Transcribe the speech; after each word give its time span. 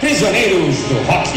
Prisioneiros 0.00 0.78
do 0.84 0.94
Rock. 1.02 1.28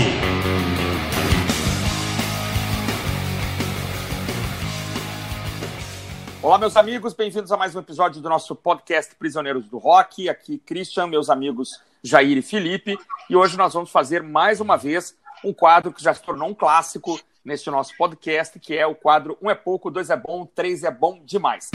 Olá, 6.41 6.57
meus 6.57 6.77
amigos, 6.77 7.13
bem-vindos 7.13 7.51
a 7.51 7.57
mais 7.57 7.75
um 7.75 7.79
episódio 7.79 8.21
do 8.21 8.29
nosso 8.29 8.55
podcast 8.55 9.13
Prisioneiros 9.15 9.67
do 9.67 9.77
Rock. 9.77 10.29
Aqui, 10.29 10.57
Christian, 10.59 11.07
meus 11.07 11.29
amigos 11.29 11.81
Jair 12.01 12.37
e 12.37 12.41
Felipe. 12.41 12.97
E 13.29 13.35
hoje 13.35 13.57
nós 13.57 13.73
vamos 13.73 13.91
fazer 13.91 14.23
mais 14.23 14.61
uma 14.61 14.77
vez 14.77 15.13
um 15.43 15.51
quadro 15.51 15.91
que 15.91 16.01
já 16.01 16.13
se 16.13 16.23
tornou 16.23 16.47
um 16.47 16.55
clássico 16.55 17.19
neste 17.43 17.69
nosso 17.69 17.91
podcast, 17.97 18.57
que 18.61 18.77
é 18.77 18.87
o 18.87 18.95
quadro 18.95 19.37
Um 19.41 19.51
é 19.51 19.55
pouco, 19.55 19.91
dois 19.91 20.09
é 20.09 20.15
bom, 20.15 20.45
três 20.45 20.85
é 20.85 20.91
bom 20.91 21.19
demais. 21.25 21.69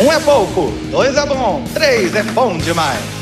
Um 0.00 0.12
é 0.12 0.20
pouco, 0.20 0.70
dois 0.92 1.16
é 1.16 1.26
bom, 1.26 1.64
três 1.74 2.14
é 2.14 2.22
bom 2.22 2.56
demais. 2.56 3.21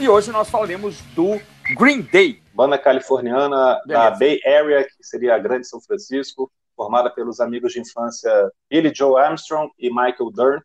E 0.00 0.08
hoje 0.08 0.30
nós 0.30 0.48
falaremos 0.48 1.00
do 1.16 1.40
Green 1.76 2.02
Day. 2.02 2.40
Banda 2.54 2.78
californiana 2.78 3.80
da 3.84 4.12
Bay 4.12 4.38
Area, 4.46 4.84
que 4.84 5.02
seria 5.02 5.34
a 5.34 5.38
Grande 5.38 5.66
São 5.66 5.80
Francisco, 5.80 6.48
formada 6.76 7.10
pelos 7.10 7.40
amigos 7.40 7.72
de 7.72 7.80
infância 7.80 8.30
Billy 8.70 8.92
Joe 8.94 9.20
Armstrong 9.20 9.72
e 9.76 9.88
Michael 9.90 10.30
Durnt, 10.32 10.64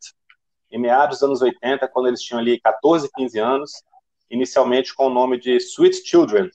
em 0.71 0.79
meados 0.79 1.17
dos 1.17 1.27
anos 1.27 1.41
80, 1.41 1.87
quando 1.87 2.09
eles 2.09 2.21
tinham 2.21 2.39
ali 2.39 2.59
14, 2.59 3.09
15 3.11 3.39
anos, 3.39 3.71
inicialmente 4.29 4.93
com 4.93 5.07
o 5.07 5.13
nome 5.13 5.39
de 5.39 5.57
Sweet 5.57 6.07
Children. 6.07 6.51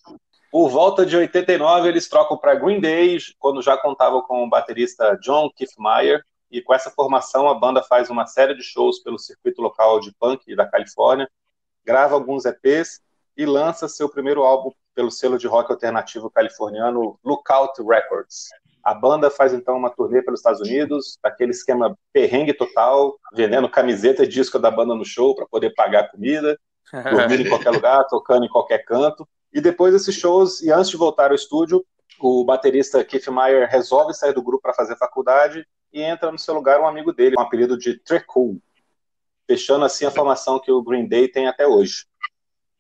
Por 0.53 0.69
volta 0.69 1.05
de 1.05 1.17
89, 1.17 1.89
eles 1.89 2.09
trocam 2.09 2.39
para 2.39 2.55
Green 2.55 2.81
Day, 2.81 3.19
quando 3.41 3.61
já 3.61 3.77
contavam 3.77 4.23
com 4.23 4.45
o 4.45 4.49
baterista 4.49 5.19
John 5.21 5.51
Kiffmeyer, 5.51 6.23
e 6.49 6.63
com 6.63 6.73
essa 6.73 6.91
formação 6.91 7.49
a 7.49 7.55
banda 7.55 7.83
faz 7.83 8.09
uma 8.09 8.25
série 8.25 8.55
de 8.55 8.63
shows 8.63 9.01
pelo 9.01 9.19
circuito 9.19 9.61
local 9.61 9.99
de 9.99 10.13
punk 10.13 10.55
da 10.55 10.65
Califórnia, 10.65 11.29
grava 11.89 12.15
alguns 12.15 12.45
EPs 12.45 13.01
e 13.35 13.47
lança 13.47 13.89
seu 13.89 14.11
primeiro 14.11 14.43
álbum 14.43 14.71
pelo 14.95 15.11
selo 15.11 15.39
de 15.39 15.47
rock 15.47 15.73
alternativo 15.73 16.31
californiano 16.31 17.19
Lookout 17.25 17.83
Records. 17.83 18.49
A 18.85 18.93
banda 18.93 19.31
faz 19.31 19.55
então 19.55 19.75
uma 19.79 19.89
turnê 19.89 20.21
pelos 20.21 20.41
Estados 20.41 20.61
Unidos, 20.61 21.19
aquele 21.23 21.53
esquema 21.53 21.97
perrengue 22.13 22.53
total, 22.53 23.17
vendendo 23.35 23.71
camiseta 23.71 24.23
e 24.23 24.29
disco 24.29 24.59
da 24.59 24.71
banda 24.71 24.95
no 24.95 25.05
show 25.05 25.35
para 25.35 25.47
poder 25.47 25.73
pagar 25.75 26.01
a 26.01 26.09
comida, 26.09 26.59
dormindo 26.93 27.43
em 27.43 27.49
qualquer 27.49 27.71
lugar, 27.71 28.05
tocando 28.05 28.45
em 28.45 28.51
qualquer 28.51 28.85
canto. 28.85 29.27
E 29.51 29.59
depois 29.59 29.95
desses 29.95 30.15
shows, 30.15 30.61
e 30.61 30.71
antes 30.71 30.91
de 30.91 30.97
voltar 30.99 31.31
ao 31.31 31.35
estúdio, 31.35 31.83
o 32.21 32.45
baterista 32.45 33.03
Keith 33.03 33.29
Meyer 33.29 33.67
resolve 33.67 34.13
sair 34.13 34.35
do 34.35 34.43
grupo 34.43 34.63
para 34.63 34.75
fazer 34.75 34.97
faculdade 34.97 35.67
e 35.91 36.03
entra 36.03 36.31
no 36.31 36.39
seu 36.39 36.53
lugar 36.53 36.81
um 36.81 36.87
amigo 36.87 37.15
dele, 37.15 37.35
com 37.35 37.43
o 37.43 37.47
apelido 37.47 37.79
de 37.79 37.99
Trecool, 37.99 38.61
fechando 39.49 39.87
assim 39.87 40.05
a 40.05 40.11
formação 40.11 40.61
que 40.61 40.71
o 40.71 40.83
Green 40.83 41.09
Day 41.09 41.27
tem 41.27 41.49
até 41.49 41.67
hoje. 41.67 42.05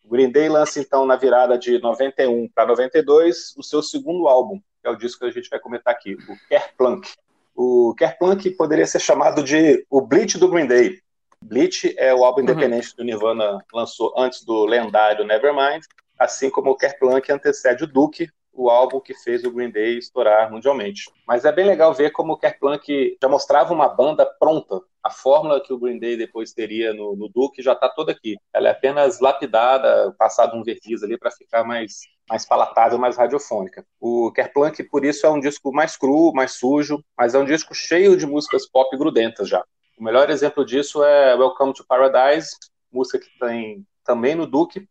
O 0.04 0.08
Green 0.10 0.30
Day 0.30 0.50
lança 0.50 0.78
então 0.78 1.06
na 1.06 1.16
virada 1.16 1.58
de 1.58 1.80
91 1.80 2.48
para 2.54 2.66
92 2.66 3.56
o 3.56 3.62
seu 3.62 3.82
segundo 3.82 4.28
álbum, 4.28 4.60
que 4.82 4.86
é 4.86 4.90
o 4.90 4.96
disco 4.96 5.20
que 5.20 5.26
a 5.26 5.30
gente 5.30 5.48
vai 5.48 5.58
comentar 5.58 5.94
aqui, 5.94 6.14
o 6.14 6.48
Kerplunk. 6.48 7.08
O 7.54 7.94
Kerplunk 7.96 8.50
poderia 8.50 8.86
ser 8.86 9.00
chamado 9.00 9.42
de 9.42 9.84
o 9.90 10.02
Bleach 10.02 10.38
do 10.38 10.48
Green 10.48 10.66
Day. 10.66 11.00
Bleach 11.42 11.94
é 11.96 12.14
o 12.14 12.22
álbum 12.24 12.42
independente 12.42 12.88
uhum. 12.88 12.96
que 12.96 13.02
o 13.02 13.04
Nirvana 13.04 13.58
lançou 13.72 14.12
antes 14.16 14.44
do 14.44 14.66
lendário 14.66 15.24
Nevermind, 15.24 15.82
assim 16.18 16.50
como 16.50 16.70
o 16.70 16.76
Kerplunk 16.76 17.30
antecede 17.32 17.84
o 17.84 17.86
Duke, 17.86 18.28
o 18.58 18.70
álbum 18.70 19.00
que 19.00 19.14
fez 19.14 19.44
o 19.44 19.52
Green 19.52 19.70
Day 19.70 19.98
estourar 19.98 20.50
mundialmente. 20.50 21.10
Mas 21.26 21.44
é 21.44 21.52
bem 21.52 21.64
legal 21.64 21.94
ver 21.94 22.10
como 22.10 22.32
o 22.32 22.36
Kerplunk 22.36 23.16
já 23.22 23.28
mostrava 23.28 23.72
uma 23.72 23.88
banda 23.88 24.26
pronta. 24.26 24.80
A 25.02 25.10
fórmula 25.10 25.60
que 25.60 25.72
o 25.72 25.78
Green 25.78 25.98
Day 25.98 26.16
depois 26.16 26.52
teria 26.52 26.92
no, 26.92 27.14
no 27.14 27.28
Duke 27.28 27.62
já 27.62 27.72
está 27.72 27.88
toda 27.88 28.12
aqui. 28.12 28.36
Ela 28.52 28.68
é 28.68 28.72
apenas 28.72 29.20
lapidada, 29.20 30.12
passado 30.18 30.56
um 30.56 30.62
verniz 30.62 31.02
ali 31.02 31.16
para 31.16 31.30
ficar 31.30 31.64
mais, 31.64 32.00
mais 32.28 32.44
palatável, 32.44 32.98
mais 32.98 33.16
radiofônica. 33.16 33.86
O 34.00 34.32
Kerplunk, 34.32 34.82
por 34.84 35.04
isso, 35.04 35.24
é 35.24 35.30
um 35.30 35.40
disco 35.40 35.72
mais 35.72 35.96
cru, 35.96 36.32
mais 36.34 36.52
sujo, 36.52 37.02
mas 37.16 37.34
é 37.34 37.38
um 37.38 37.44
disco 37.44 37.74
cheio 37.74 38.16
de 38.16 38.26
músicas 38.26 38.68
pop 38.68 38.94
grudentas 38.96 39.48
já. 39.48 39.64
O 39.96 40.02
melhor 40.02 40.30
exemplo 40.30 40.64
disso 40.64 41.02
é 41.02 41.34
Welcome 41.34 41.74
to 41.74 41.84
Paradise, 41.86 42.50
música 42.92 43.18
que 43.18 43.38
tem 43.38 43.86
também 44.04 44.34
no 44.34 44.46
Duke, 44.46 44.88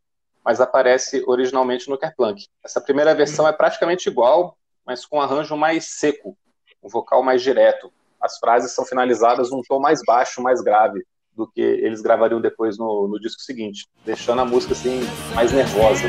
mas 0.47 0.61
aparece 0.61 1.21
originalmente 1.27 1.89
no 1.89 1.97
Kerplunk. 1.97 2.45
Essa 2.63 2.79
primeira 2.79 3.13
versão 3.13 3.45
é 3.45 3.51
praticamente 3.51 4.07
igual, 4.07 4.57
mas 4.85 5.05
com 5.05 5.17
um 5.17 5.21
arranjo 5.21 5.57
mais 5.57 5.99
seco, 5.99 6.37
um 6.81 6.87
vocal 6.87 7.21
mais 7.21 7.41
direto. 7.41 7.91
As 8.21 8.37
frases 8.39 8.71
são 8.71 8.85
finalizadas 8.85 9.51
num 9.51 9.61
tom 9.67 9.77
mais 9.77 9.99
baixo, 10.07 10.41
mais 10.41 10.61
grave 10.61 11.03
do 11.35 11.51
que 11.51 11.59
eles 11.59 12.01
gravariam 12.01 12.39
depois 12.39 12.77
no, 12.77 13.09
no 13.09 13.19
disco 13.19 13.41
seguinte, 13.41 13.89
deixando 14.05 14.39
a 14.39 14.45
música 14.45 14.71
assim 14.71 15.01
mais 15.35 15.51
nervosa. 15.51 16.03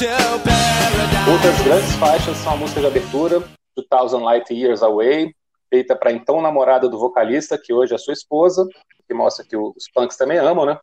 Outras 0.00 1.60
grandes 1.64 1.92
faixas 1.96 2.36
são 2.36 2.52
a 2.52 2.56
música 2.56 2.80
de 2.80 2.86
abertura, 2.86 3.42
2000 3.90 4.20
Light 4.20 4.54
Years 4.54 4.80
Away, 4.80 5.34
feita 5.68 5.96
para 5.96 6.12
então 6.12 6.40
namorada 6.40 6.88
do 6.88 6.96
vocalista, 6.96 7.58
que 7.58 7.72
hoje 7.72 7.96
é 7.96 7.98
sua 7.98 8.12
esposa, 8.12 8.64
que 9.08 9.12
mostra 9.12 9.44
que 9.44 9.56
os 9.56 9.90
punks 9.92 10.16
também 10.16 10.38
amam, 10.38 10.66
né? 10.66 10.78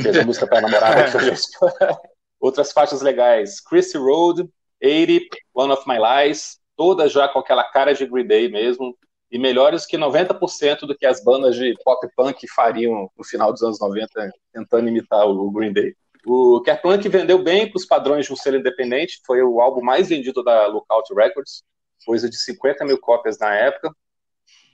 Fez 0.00 0.16
a 0.16 0.24
música 0.24 0.46
para 0.46 0.60
namorada 0.60 1.10
que 1.10 1.16
hoje 1.16 1.30
é 1.30 1.96
Outras 2.38 2.70
faixas 2.70 3.02
legais, 3.02 3.60
Chrissy 3.60 3.98
Road, 3.98 4.48
80, 4.80 5.36
One 5.52 5.72
of 5.72 5.82
My 5.88 5.96
Lies, 5.98 6.60
todas 6.76 7.10
já 7.10 7.26
com 7.26 7.40
aquela 7.40 7.64
cara 7.64 7.92
de 7.92 8.06
Green 8.06 8.28
Day 8.28 8.48
mesmo, 8.48 8.96
e 9.32 9.38
melhores 9.38 9.84
que 9.84 9.98
90% 9.98 10.82
do 10.86 10.96
que 10.96 11.06
as 11.06 11.24
bandas 11.24 11.56
de 11.56 11.74
pop 11.84 12.06
punk 12.16 12.46
fariam 12.54 13.10
no 13.18 13.24
final 13.24 13.52
dos 13.52 13.62
anos 13.62 13.80
90, 13.80 14.30
tentando 14.52 14.88
imitar 14.88 15.26
o 15.26 15.50
Green 15.50 15.72
Day. 15.72 15.92
O 16.26 16.60
Kerplunk 16.60 17.08
vendeu 17.08 17.42
bem 17.42 17.68
para 17.68 17.78
os 17.78 17.86
padrões 17.86 18.26
de 18.26 18.32
um 18.32 18.36
selo 18.36 18.56
independente, 18.58 19.20
foi 19.26 19.42
o 19.42 19.60
álbum 19.60 19.82
mais 19.82 20.08
vendido 20.08 20.42
da 20.42 20.66
Lookout 20.66 21.12
Records, 21.14 21.62
coisa 22.04 22.28
de 22.28 22.36
50 22.36 22.84
mil 22.84 22.98
cópias 22.98 23.38
na 23.38 23.54
época, 23.54 23.94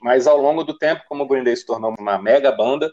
mas 0.00 0.26
ao 0.26 0.40
longo 0.40 0.64
do 0.64 0.76
tempo, 0.76 1.02
como 1.08 1.24
o 1.24 1.28
Green 1.28 1.44
Day 1.44 1.56
se 1.56 1.66
tornou 1.66 1.94
uma 1.98 2.18
mega 2.20 2.50
banda, 2.50 2.92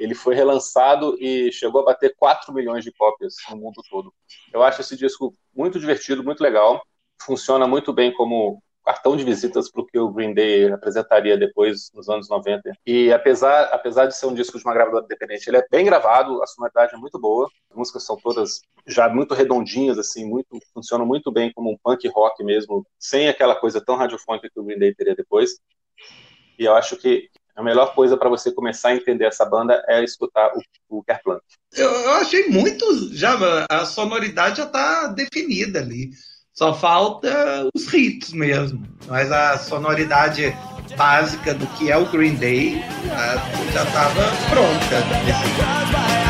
ele 0.00 0.14
foi 0.14 0.34
relançado 0.34 1.16
e 1.20 1.52
chegou 1.52 1.82
a 1.82 1.84
bater 1.84 2.14
4 2.16 2.52
milhões 2.52 2.82
de 2.82 2.92
cópias 2.92 3.34
no 3.50 3.56
mundo 3.56 3.82
todo. 3.90 4.12
Eu 4.52 4.62
acho 4.62 4.80
esse 4.80 4.96
disco 4.96 5.34
muito 5.54 5.78
divertido, 5.78 6.24
muito 6.24 6.42
legal, 6.42 6.82
funciona 7.20 7.66
muito 7.66 7.92
bem 7.92 8.12
como 8.12 8.62
cartão 8.84 9.16
de 9.16 9.24
visitas 9.24 9.70
para 9.70 9.82
o 9.82 9.86
que 9.86 9.98
o 9.98 10.10
Green 10.10 10.34
Day 10.34 10.70
apresentaria 10.72 11.36
depois 11.36 11.90
nos 11.94 12.08
anos 12.08 12.28
90. 12.28 12.72
E 12.86 13.12
apesar, 13.12 13.64
apesar 13.72 14.06
de 14.06 14.16
ser 14.16 14.26
um 14.26 14.34
disco 14.34 14.58
de 14.58 14.64
uma 14.64 14.74
gravadora 14.74 15.04
independente, 15.04 15.48
ele 15.48 15.58
é 15.58 15.66
bem 15.70 15.84
gravado, 15.84 16.42
a 16.42 16.46
sonoridade 16.46 16.94
é 16.94 16.98
muito 16.98 17.18
boa, 17.18 17.48
as 17.70 17.76
músicas 17.76 18.04
são 18.04 18.16
todas 18.16 18.60
já 18.86 19.08
muito 19.08 19.34
redondinhas, 19.34 19.98
assim, 19.98 20.24
muito 20.24 20.58
funcionam 20.74 21.06
muito 21.06 21.30
bem 21.30 21.52
como 21.52 21.70
um 21.70 21.78
punk 21.82 22.08
rock 22.08 22.42
mesmo, 22.42 22.84
sem 22.98 23.28
aquela 23.28 23.54
coisa 23.54 23.80
tão 23.80 23.96
radiofônica 23.96 24.48
que 24.52 24.60
o 24.60 24.64
Green 24.64 24.78
Day 24.78 24.94
teria 24.94 25.14
depois. 25.14 25.58
E 26.58 26.64
eu 26.64 26.74
acho 26.74 26.96
que 26.96 27.28
a 27.54 27.62
melhor 27.62 27.94
coisa 27.94 28.16
para 28.16 28.30
você 28.30 28.50
começar 28.50 28.88
a 28.88 28.96
entender 28.96 29.26
essa 29.26 29.44
banda 29.44 29.84
é 29.86 30.02
escutar 30.02 30.52
o, 30.88 30.98
o 30.98 31.02
Kerplunk. 31.02 31.42
Eu, 31.74 31.90
eu 31.90 32.12
achei 32.12 32.48
muito, 32.48 33.14
já 33.14 33.36
a 33.68 33.84
sonoridade 33.84 34.58
já 34.58 34.64
está 34.64 35.06
definida 35.08 35.80
ali. 35.80 36.10
Só 36.54 36.74
falta 36.74 37.66
os 37.74 37.92
hits 37.92 38.32
mesmo. 38.32 38.86
Mas 39.08 39.32
a 39.32 39.58
sonoridade 39.58 40.54
básica 40.96 41.54
do 41.54 41.66
que 41.68 41.90
é 41.90 41.96
o 41.96 42.06
Green 42.06 42.34
Day 42.34 42.82
já 43.72 43.82
estava 43.84 44.30
pronta. 44.50 46.21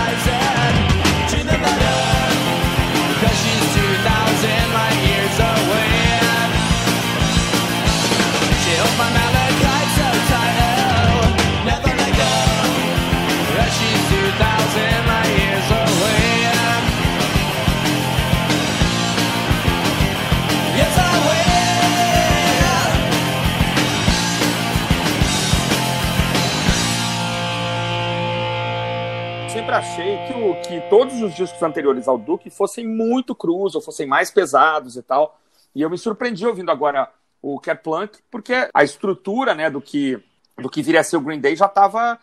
Sempre 29.52 29.74
achei 29.74 30.16
que, 30.26 30.32
o, 30.32 30.54
que 30.62 30.80
todos 30.88 31.20
os 31.20 31.34
discos 31.34 31.62
anteriores 31.62 32.08
ao 32.08 32.16
Duke 32.16 32.48
fossem 32.48 32.88
muito 32.88 33.34
crus, 33.34 33.74
ou 33.74 33.82
fossem 33.82 34.06
mais 34.06 34.30
pesados 34.30 34.96
e 34.96 35.02
tal. 35.02 35.38
E 35.74 35.82
eu 35.82 35.90
me 35.90 35.98
surpreendi 35.98 36.46
ouvindo 36.46 36.70
agora 36.70 37.10
o 37.42 37.60
Cat 37.60 37.82
Plunk, 37.82 38.18
porque 38.30 38.70
a 38.72 38.82
estrutura 38.82 39.54
né, 39.54 39.68
do, 39.68 39.78
que, 39.78 40.18
do 40.56 40.70
que 40.70 40.82
viria 40.82 41.00
a 41.00 41.04
ser 41.04 41.18
o 41.18 41.20
Green 41.20 41.38
Day 41.38 41.54
já 41.54 41.66
estava 41.66 42.18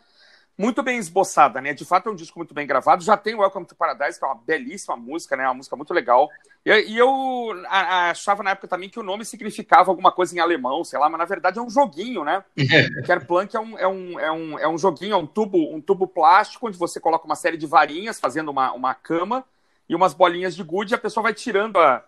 muito 0.59 0.83
bem 0.83 0.97
esboçada, 0.97 1.61
né? 1.61 1.73
De 1.73 1.85
fato 1.85 2.09
é 2.09 2.11
um 2.11 2.15
disco 2.15 2.37
muito 2.37 2.53
bem 2.53 2.67
gravado. 2.67 3.01
Já 3.01 3.15
tem 3.15 3.33
Welcome 3.33 3.65
to 3.65 3.75
Paradise, 3.75 4.19
que 4.19 4.25
é 4.25 4.27
uma 4.27 4.35
belíssima 4.35 4.97
música, 4.97 5.37
né? 5.37 5.45
Uma 5.45 5.53
música 5.53 5.73
muito 5.77 5.93
legal. 5.93 6.29
E, 6.65 6.69
e 6.69 6.97
eu 6.97 7.09
achava 7.69 8.43
na 8.43 8.51
época 8.51 8.67
também 8.67 8.89
que 8.89 8.99
o 8.99 9.03
nome 9.03 9.23
significava 9.23 9.89
alguma 9.89 10.11
coisa 10.11 10.35
em 10.35 10.39
alemão, 10.39 10.83
sei 10.83 10.99
lá, 10.99 11.09
mas 11.09 11.17
na 11.17 11.23
verdade 11.23 11.59
é 11.59 11.61
um 11.61 11.69
joguinho, 11.69 12.25
né? 12.25 12.43
Kerplunk 13.05 13.55
é 13.55 13.59
um, 13.59 13.77
é, 13.77 13.87
um, 13.87 14.19
é, 14.19 14.31
um, 14.33 14.59
é 14.59 14.67
um 14.67 14.77
joguinho, 14.77 15.13
é 15.13 15.17
um 15.17 15.25
tubo, 15.25 15.73
um 15.73 15.79
tubo 15.79 16.05
plástico 16.05 16.67
onde 16.67 16.77
você 16.77 16.99
coloca 16.99 17.23
uma 17.25 17.37
série 17.37 17.55
de 17.55 17.65
varinhas 17.65 18.19
fazendo 18.19 18.49
uma, 18.49 18.73
uma 18.73 18.93
cama 18.93 19.45
e 19.87 19.95
umas 19.95 20.13
bolinhas 20.13 20.53
de 20.57 20.61
gude 20.61 20.93
e 20.93 20.95
a 20.95 20.99
pessoa 20.99 21.23
vai 21.23 21.33
tirando 21.33 21.77
a, 21.77 22.03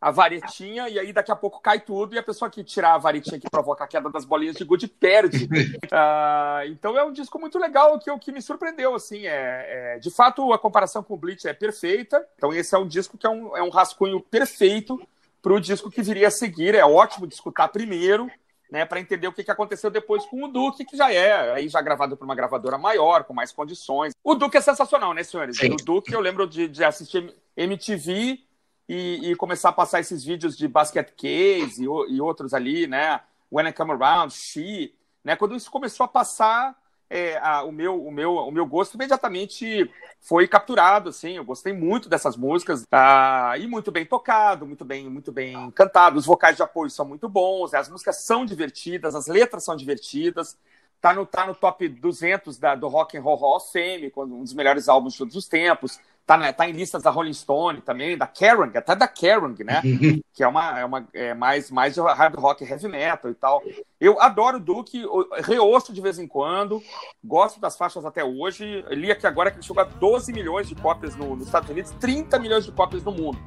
a 0.00 0.10
varetinha 0.10 0.88
e 0.88 0.98
aí 0.98 1.12
daqui 1.12 1.32
a 1.32 1.36
pouco 1.36 1.60
cai 1.60 1.80
tudo 1.80 2.14
e 2.14 2.18
a 2.18 2.22
pessoa 2.22 2.50
que 2.50 2.62
tirar 2.62 2.94
a 2.94 2.98
varetinha 2.98 3.40
que 3.40 3.50
provoca 3.50 3.84
a 3.84 3.86
queda 3.88 4.10
das 4.10 4.24
bolinhas 4.24 4.56
de 4.56 4.64
gude 4.64 4.86
perde. 4.86 5.44
uh, 5.44 6.66
então 6.68 6.98
é 6.98 7.04
um 7.04 7.12
disco 7.12 7.38
muito 7.38 7.58
legal 7.58 7.98
que, 7.98 8.16
que 8.18 8.32
me 8.32 8.42
surpreendeu, 8.42 8.94
assim, 8.94 9.26
é, 9.26 9.94
é, 9.94 9.98
de 9.98 10.10
fato 10.10 10.52
a 10.52 10.58
comparação 10.58 11.02
com 11.02 11.14
o 11.14 11.16
Bleach 11.16 11.48
é 11.48 11.54
perfeita, 11.54 12.24
então 12.36 12.52
esse 12.52 12.74
é 12.74 12.78
um 12.78 12.86
disco 12.86 13.16
que 13.16 13.26
é 13.26 13.30
um, 13.30 13.56
é 13.56 13.62
um 13.62 13.70
rascunho 13.70 14.20
perfeito 14.20 15.00
para 15.40 15.54
o 15.54 15.60
disco 15.60 15.90
que 15.90 16.02
viria 16.02 16.28
a 16.28 16.30
seguir, 16.30 16.74
é 16.74 16.84
ótimo 16.84 17.26
de 17.26 17.34
escutar 17.34 17.68
primeiro, 17.68 18.30
né, 18.70 18.84
para 18.84 19.00
entender 19.00 19.28
o 19.28 19.32
que, 19.32 19.44
que 19.44 19.50
aconteceu 19.50 19.90
depois 19.90 20.24
com 20.26 20.44
o 20.44 20.48
Duque, 20.48 20.84
que 20.84 20.96
já 20.96 21.12
é 21.12 21.52
aí 21.52 21.68
já 21.68 21.80
gravado 21.80 22.16
por 22.16 22.24
uma 22.24 22.34
gravadora 22.34 22.76
maior, 22.76 23.24
com 23.24 23.32
mais 23.32 23.52
condições. 23.52 24.12
O 24.24 24.34
Duque 24.34 24.56
é 24.56 24.60
sensacional, 24.60 25.14
né, 25.14 25.22
senhores? 25.22 25.56
Sim. 25.56 25.72
O 25.72 25.76
Duque, 25.76 26.12
eu 26.12 26.20
lembro 26.20 26.46
de, 26.48 26.66
de 26.66 26.84
assistir 26.84 27.32
MTV 27.56 28.40
e, 28.88 29.30
e, 29.30 29.36
começar 29.36 29.70
a 29.70 29.72
passar 29.72 30.00
esses 30.00 30.24
vídeos 30.24 30.56
de 30.56 30.68
Basket 30.68 31.10
Case 31.16 31.82
e, 31.82 31.84
e, 31.84 32.20
outros 32.20 32.54
ali, 32.54 32.86
né? 32.86 33.20
When 33.50 33.68
I 33.68 33.72
Come 33.72 33.92
Around, 33.92 34.32
She, 34.32 34.94
né? 35.24 35.36
Quando 35.36 35.56
isso 35.56 35.70
começou 35.70 36.04
a 36.04 36.08
passar, 36.08 36.76
é, 37.08 37.36
a, 37.38 37.62
o, 37.62 37.72
meu, 37.72 38.04
o, 38.04 38.10
meu, 38.10 38.34
o 38.34 38.50
meu 38.50 38.66
gosto 38.66 38.94
imediatamente 38.94 39.90
foi 40.20 40.48
capturado, 40.48 41.10
assim, 41.10 41.36
eu 41.36 41.44
gostei 41.44 41.72
muito 41.72 42.08
dessas 42.08 42.36
músicas, 42.36 42.84
ah, 42.90 43.54
e 43.58 43.66
muito 43.66 43.92
bem 43.92 44.04
tocado, 44.04 44.66
muito 44.66 44.84
bem, 44.84 45.08
muito 45.08 45.30
bem 45.30 45.70
cantado, 45.70 46.18
os 46.18 46.26
vocais 46.26 46.56
de 46.56 46.62
apoio 46.62 46.90
são 46.90 47.06
muito 47.06 47.28
bons, 47.28 47.74
as 47.74 47.88
músicas 47.88 48.24
são 48.24 48.44
divertidas, 48.44 49.14
as 49.14 49.28
letras 49.28 49.64
são 49.64 49.76
divertidas, 49.76 50.58
tá 51.00 51.14
no, 51.14 51.24
tá 51.24 51.46
no 51.46 51.54
top 51.54 51.88
200 51.88 52.58
da, 52.58 52.74
do 52.74 52.88
Rock 52.88 53.16
and 53.16 53.22
Roll 53.22 53.36
Hall 53.36 53.56
of 53.56 53.70
Fame, 53.70 54.12
um 54.16 54.42
dos 54.42 54.54
melhores 54.54 54.88
álbuns 54.88 55.12
de 55.12 55.20
todos 55.20 55.36
os 55.36 55.46
tempos, 55.46 56.00
tá, 56.26 56.36
né, 56.36 56.52
tá 56.52 56.68
em 56.68 56.72
listas 56.72 57.02
da 57.04 57.10
Rolling 57.10 57.32
Stone 57.32 57.80
também, 57.80 58.18
da 58.18 58.26
Kerrang, 58.26 58.76
até 58.76 58.96
da 58.96 59.06
Kerrang, 59.06 59.62
né? 59.62 59.80
que 60.34 60.42
é 60.42 60.48
uma, 60.48 60.78
é 60.78 60.84
uma 60.84 61.08
é 61.14 61.32
mais, 61.32 61.70
mais 61.70 61.96
hard 61.96 62.34
rock 62.34 62.64
heavy 62.64 62.88
metal 62.88 63.30
e 63.30 63.34
tal. 63.34 63.62
Eu 64.00 64.20
adoro 64.20 64.56
o 64.56 64.60
Duke, 64.60 65.04
reouço 65.44 65.92
de 65.92 66.00
vez 66.00 66.18
em 66.18 66.26
quando, 66.26 66.82
gosto 67.24 67.60
das 67.60 67.76
faixas 67.76 68.04
até 68.04 68.24
hoje. 68.24 68.84
Eu 68.90 68.96
li 68.96 69.10
aqui 69.10 69.26
agora 69.26 69.50
que 69.50 69.58
ele 69.58 69.64
chegou 69.64 69.82
a 69.82 69.86
12 69.86 70.32
milhões 70.32 70.68
de 70.68 70.74
cópias 70.74 71.14
no, 71.14 71.36
nos 71.36 71.46
Estados 71.46 71.70
Unidos, 71.70 71.92
30 72.00 72.38
milhões 72.40 72.64
de 72.64 72.72
cópias 72.72 73.04
no 73.04 73.12
mundo. 73.12 73.38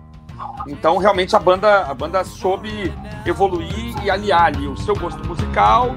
Então, 0.67 0.97
realmente, 0.97 1.35
a 1.35 1.39
banda, 1.39 1.81
a 1.81 1.93
banda 1.93 2.23
soube 2.23 2.69
evoluir 3.25 4.03
e 4.03 4.09
aliar 4.09 4.45
ali 4.45 4.67
o 4.67 4.77
seu 4.77 4.95
gosto 4.95 5.21
musical, 5.27 5.89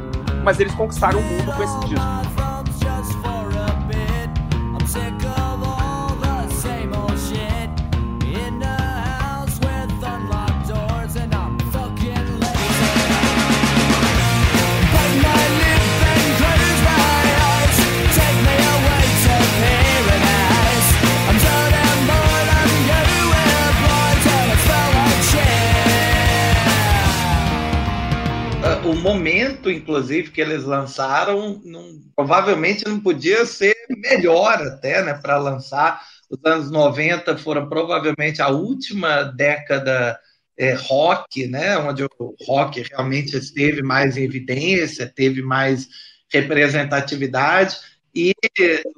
mas 0.43 0.59
eles 0.59 0.75
conquistaram 0.75 1.21
o 1.21 1.23
mundo 1.23 1.55
com 1.55 1.63
esse 1.63 1.79
disco. 1.87 2.52
Inclusive, 29.73 30.31
que 30.31 30.41
eles 30.41 30.65
lançaram, 30.65 31.61
não, 31.65 32.01
provavelmente 32.15 32.85
não 32.87 33.01
podia 33.01 33.45
ser 33.47 33.75
melhor 33.91 34.61
até, 34.61 35.03
né, 35.03 35.15
para 35.15 35.39
lançar. 35.39 36.03
Os 36.31 36.39
anos 36.45 36.71
90 36.71 37.37
foram 37.39 37.69
provavelmente 37.69 38.41
a 38.41 38.49
última 38.49 39.23
década 39.23 40.19
é, 40.59 40.75
rock, 40.75 41.47
né, 41.47 41.77
onde 41.79 42.05
o 42.05 42.37
rock 42.47 42.85
realmente 42.91 43.37
esteve 43.37 43.83
mais 43.83 44.17
em 44.17 44.25
evidência, 44.25 45.13
teve 45.13 45.43
mais 45.43 45.89
representatividade. 46.33 47.77
E 48.15 48.35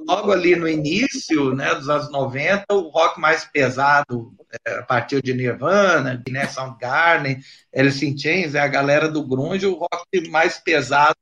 logo 0.09 0.33
ali 0.33 0.57
no 0.57 0.69
início 0.69 1.55
né, 1.55 1.73
dos 1.75 1.89
anos 1.89 2.11
90, 2.11 2.65
o 2.75 2.89
rock 2.89 3.21
mais 3.21 3.45
pesado 3.45 4.35
é, 4.67 4.83
partiu 4.83 5.23
de 5.23 5.33
Nirvana, 5.33 6.23
né, 6.29 6.49
Soundgarden, 6.49 7.39
Alice 7.75 8.05
in 8.05 8.19
Chains, 8.19 8.55
é 8.55 8.61
a 8.61 8.69
galera 8.69 9.09
do 9.09 9.25
grunge, 9.25 9.67
o 9.67 9.75
rock 9.75 10.29
mais 10.29 10.59
pesado 10.59 11.15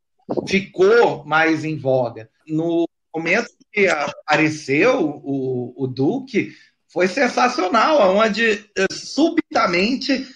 ficou 0.49 1.25
mais 1.25 1.65
em 1.65 1.79
voga. 1.79 2.31
No 2.47 2.89
momento 3.15 3.49
que 3.71 3.87
apareceu 3.89 5.21
o, 5.23 5.75
o 5.77 5.87
Duke, 5.87 6.53
foi 6.89 7.09
sensacional, 7.09 8.17
onde 8.17 8.65
eh, 8.77 8.87
subitamente 8.93 10.27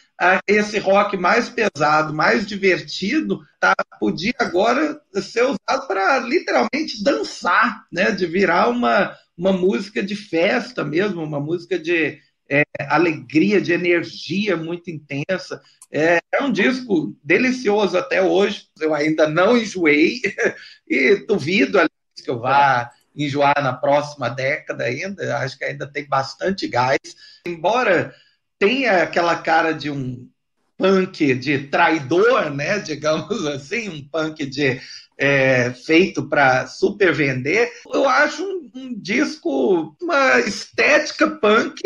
esse 0.47 0.79
rock 0.79 1.17
mais 1.17 1.49
pesado, 1.49 2.15
mais 2.15 2.47
divertido, 2.47 3.41
tá, 3.61 3.75
podia 4.01 4.35
agora 4.39 5.01
ser 5.15 5.43
usado 5.43 5.87
para 5.87 6.19
literalmente 6.21 7.03
dançar, 7.03 7.85
né? 7.93 8.11
De 8.11 8.27
virar 8.27 8.69
uma, 8.69 9.15
uma 9.37 9.53
música 9.53 10.03
de 10.03 10.17
festa 10.17 10.85
mesmo, 10.85 11.23
uma 11.23 11.41
música 11.41 11.79
de 11.79 12.19
é, 12.49 12.63
alegria, 12.89 13.61
de 13.61 13.73
energia 13.73 14.57
muito 14.57 14.91
intensa. 14.91 15.61
É, 15.91 16.19
é, 16.33 16.43
um 16.43 16.51
disco 16.51 17.15
delicioso 17.23 17.99
até 17.99 18.23
hoje. 18.23 18.69
Eu 18.81 18.95
ainda 18.95 19.29
não 19.29 19.57
enjoei 19.57 20.21
e 20.89 21.17
duvido 21.27 21.79
que 22.23 22.31
eu 22.31 22.41
vá 22.41 22.91
enjoar 23.15 23.63
na 23.63 23.73
próxima 23.73 24.29
década 24.29 24.85
ainda. 24.85 25.39
Acho 25.39 25.59
que 25.59 25.65
ainda 25.65 25.87
tem 25.87 26.07
bastante 26.07 26.67
gás. 26.67 26.99
Embora 27.47 28.15
tenha 28.59 29.03
aquela 29.03 29.37
cara 29.37 29.73
de 29.73 29.91
um 29.91 30.29
punk 30.77 31.35
de 31.35 31.67
traidor, 31.69 32.51
né? 32.51 32.79
Digamos 32.85 33.47
assim, 33.47 33.89
um 33.89 34.09
punk 34.09 34.45
de 34.47 34.81
é, 35.19 35.73
feito 35.73 36.29
para 36.29 36.67
super 36.67 37.13
vender. 37.13 37.73
Eu 37.93 38.09
acho 38.09 38.43
um, 38.43 38.71
um 38.75 39.01
disco, 39.01 39.97
uma 40.01 40.41
estética 40.41 41.31
punk 41.31 41.81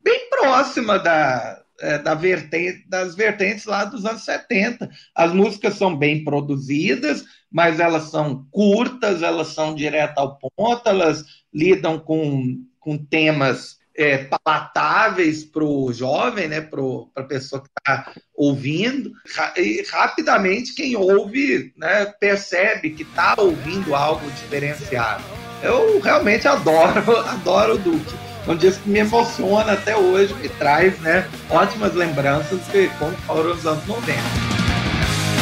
bem 0.00 0.28
próxima 0.30 0.98
da, 0.98 1.62
é, 1.80 1.98
da 1.98 2.14
vertente, 2.14 2.88
das 2.88 3.14
vertentes 3.14 3.64
lá 3.64 3.84
dos 3.84 4.04
anos 4.04 4.24
70. 4.24 4.88
As 5.14 5.32
músicas 5.32 5.74
são 5.74 5.96
bem 5.96 6.24
produzidas, 6.24 7.24
mas 7.50 7.80
elas 7.80 8.10
são 8.10 8.46
curtas, 8.50 9.22
elas 9.22 9.48
são 9.48 9.74
direto 9.74 10.18
ao 10.18 10.38
ponto, 10.38 10.88
elas 10.88 11.24
lidam 11.52 11.98
com, 11.98 12.64
com 12.78 12.96
temas 12.96 13.77
é, 13.98 14.18
palatáveis 14.18 15.42
para 15.42 15.64
o 15.64 15.92
jovem, 15.92 16.46
né, 16.46 16.60
para 16.60 16.80
a 17.16 17.22
pessoa 17.24 17.60
que 17.60 17.68
está 17.76 18.12
ouvindo, 18.32 19.10
e 19.56 19.84
rapidamente 19.90 20.72
quem 20.72 20.94
ouve 20.94 21.72
né, 21.76 22.06
percebe 22.20 22.90
que 22.90 23.02
está 23.02 23.34
ouvindo 23.36 23.96
algo 23.96 24.24
diferenciado. 24.30 25.24
Eu 25.64 26.00
realmente 26.00 26.46
adoro, 26.46 27.18
adoro 27.28 27.74
o 27.74 27.78
Duque. 27.78 28.14
É 28.46 28.50
um 28.52 28.56
disco 28.56 28.84
que 28.84 28.88
me 28.88 29.00
emociona 29.00 29.72
até 29.72 29.96
hoje, 29.96 30.32
me 30.34 30.48
traz 30.48 30.96
né, 31.00 31.28
ótimas 31.50 31.92
lembranças 31.92 32.60
de 32.68 32.86
como 33.00 33.12
foram 33.26 33.50
os 33.50 33.66
anos 33.66 33.84
90. 33.84 34.12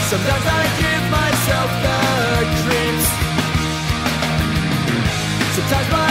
Sometimes 0.08 0.46
I 0.46 0.64
give 0.78 1.10
myself 1.10 1.68
the 1.82 1.98
dreams. 2.62 3.06
Sometimes 5.54 5.90
my 5.90 6.05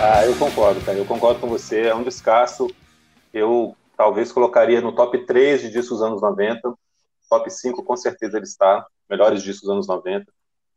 Ah, 0.00 0.24
eu 0.24 0.36
concordo, 0.36 0.80
cara. 0.82 0.96
Eu 0.96 1.04
concordo 1.04 1.40
com 1.40 1.48
você. 1.48 1.82
É 1.88 1.94
um 1.94 2.04
descasso. 2.04 2.68
Eu 3.34 3.76
talvez 3.96 4.30
colocaria 4.30 4.80
no 4.80 4.94
top 4.94 5.26
3 5.26 5.62
de 5.62 5.70
discos 5.70 5.98
dos 5.98 6.02
anos 6.02 6.22
90. 6.22 6.72
Top 7.28 7.50
5, 7.50 7.82
com 7.82 7.96
certeza 7.96 8.36
ele 8.36 8.46
está. 8.46 8.86
Melhores 9.10 9.42
discos 9.42 9.62
dos 9.62 9.70
anos 9.70 9.88
90. 9.88 10.24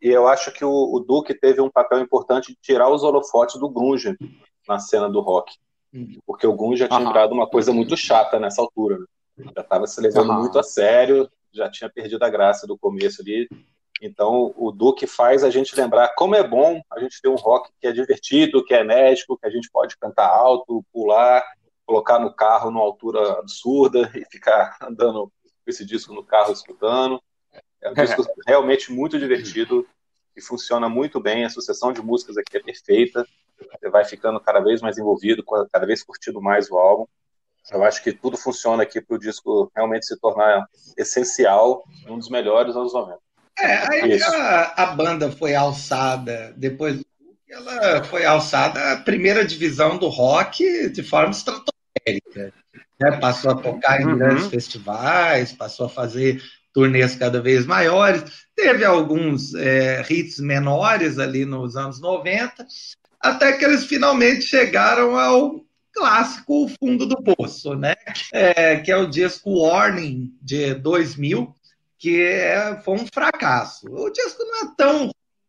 E 0.01 0.09
eu 0.09 0.27
acho 0.27 0.51
que 0.51 0.65
o, 0.65 0.71
o 0.71 0.99
Duke 0.99 1.39
teve 1.39 1.61
um 1.61 1.69
papel 1.69 1.99
importante 1.99 2.51
de 2.51 2.57
tirar 2.59 2.89
os 2.89 3.03
holofotes 3.03 3.59
do 3.59 3.69
grunge 3.69 4.17
na 4.67 4.79
cena 4.79 5.09
do 5.09 5.19
rock. 5.19 5.55
Uhum. 5.93 6.19
Porque 6.25 6.47
o 6.47 6.55
grunge 6.55 6.79
já 6.79 6.87
tinha 6.87 6.99
virado 6.99 7.33
uma 7.33 7.47
coisa 7.47 7.73
muito 7.73 7.97
chata 7.97 8.39
nessa 8.39 8.61
altura. 8.61 8.99
Né? 9.37 9.51
Já 9.55 9.61
estava 9.61 9.87
se 9.87 9.99
levando 9.99 10.33
muito 10.33 10.57
a 10.57 10.63
sério, 10.63 11.29
já 11.51 11.69
tinha 11.69 11.89
perdido 11.89 12.23
a 12.23 12.29
graça 12.29 12.65
do 12.65 12.77
começo 12.77 13.21
ali. 13.21 13.49
Então, 14.01 14.53
o 14.57 14.71
Duke 14.71 15.05
faz 15.05 15.43
a 15.43 15.49
gente 15.49 15.75
lembrar 15.75 16.15
como 16.15 16.33
é 16.33 16.45
bom 16.45 16.81
a 16.91 16.99
gente 16.99 17.21
ter 17.21 17.29
um 17.29 17.35
rock 17.35 17.69
que 17.79 17.85
é 17.85 17.91
divertido, 17.91 18.63
que 18.65 18.73
é 18.73 18.81
enérgico, 18.81 19.37
que 19.37 19.45
a 19.45 19.49
gente 19.49 19.69
pode 19.69 19.95
cantar 19.97 20.27
alto, 20.27 20.83
pular, 20.91 21.43
colocar 21.85 22.17
no 22.17 22.33
carro 22.33 22.71
numa 22.71 22.83
altura 22.83 23.33
absurda 23.33 24.11
e 24.15 24.25
ficar 24.25 24.77
andando 24.81 25.27
com 25.27 25.69
esse 25.69 25.85
disco 25.85 26.13
no 26.13 26.23
carro 26.23 26.51
escutando. 26.51 27.21
É 27.81 27.91
um 27.91 27.93
disco 27.93 28.23
realmente 28.47 28.91
muito 28.91 29.19
divertido 29.19 29.87
e 30.35 30.41
funciona 30.41 30.89
muito 30.89 31.19
bem. 31.19 31.45
A 31.45 31.49
sucessão 31.49 31.93
de 31.93 32.01
músicas 32.01 32.37
aqui 32.37 32.57
é 32.57 32.63
perfeita. 32.63 33.27
Você 33.79 33.89
vai 33.89 34.05
ficando 34.05 34.39
cada 34.39 34.59
vez 34.59 34.81
mais 34.81 34.97
envolvido, 34.97 35.43
cada 35.71 35.85
vez 35.85 36.03
curtindo 36.03 36.41
mais 36.41 36.69
o 36.69 36.77
álbum. 36.77 37.05
Eu 37.71 37.83
acho 37.83 38.03
que 38.03 38.11
tudo 38.11 38.37
funciona 38.37 38.83
aqui 38.83 38.99
para 38.99 39.15
o 39.15 39.19
disco 39.19 39.71
realmente 39.75 40.05
se 40.05 40.19
tornar 40.19 40.65
essencial, 40.97 41.83
um 42.07 42.17
dos 42.17 42.29
melhores 42.29 42.75
anos 42.75 42.93
90. 42.93 43.19
É, 43.59 43.75
aí 43.87 44.23
a, 44.23 44.83
a, 44.83 44.85
banda 44.87 45.31
foi 45.31 45.53
alçada 45.53 46.53
depois 46.57 46.97
do 46.97 47.05
ela 47.51 48.03
foi 48.05 48.25
alçada 48.25 48.93
a 48.93 48.97
primeira 48.97 49.43
divisão 49.43 49.97
do 49.97 50.07
rock 50.07 50.89
de 50.89 51.03
forma 51.03 51.31
estratosférica. 51.31 52.53
Né? 52.99 53.17
Passou 53.19 53.51
a 53.51 53.55
tocar 53.55 54.01
em 54.01 54.05
uhum. 54.05 54.17
grandes 54.17 54.47
festivais, 54.47 55.51
passou 55.51 55.87
a 55.87 55.89
fazer 55.89 56.41
turnês 56.73 57.15
cada 57.15 57.41
vez 57.41 57.65
maiores, 57.65 58.23
teve 58.55 58.85
alguns 58.85 59.53
é, 59.55 60.01
hits 60.09 60.39
menores 60.39 61.19
ali 61.19 61.43
nos 61.43 61.75
anos 61.75 61.99
90, 61.99 62.65
até 63.21 63.53
que 63.53 63.63
eles 63.63 63.85
finalmente 63.85 64.43
chegaram 64.43 65.17
ao 65.17 65.63
clássico 65.93 66.69
Fundo 66.79 67.05
do 67.05 67.21
Poço, 67.21 67.75
né? 67.75 67.95
É, 68.31 68.77
que 68.77 68.91
é 68.91 68.97
o 68.97 69.09
disco 69.09 69.61
Warning 69.61 70.33
de 70.41 70.73
2000, 70.73 71.53
que 71.97 72.21
é, 72.21 72.79
foi 72.83 72.95
um 72.95 73.05
fracasso. 73.13 73.87
O 73.89 74.09
disco 74.09 74.43
não 74.43 74.63
é 74.63 74.75
tão 74.75 74.97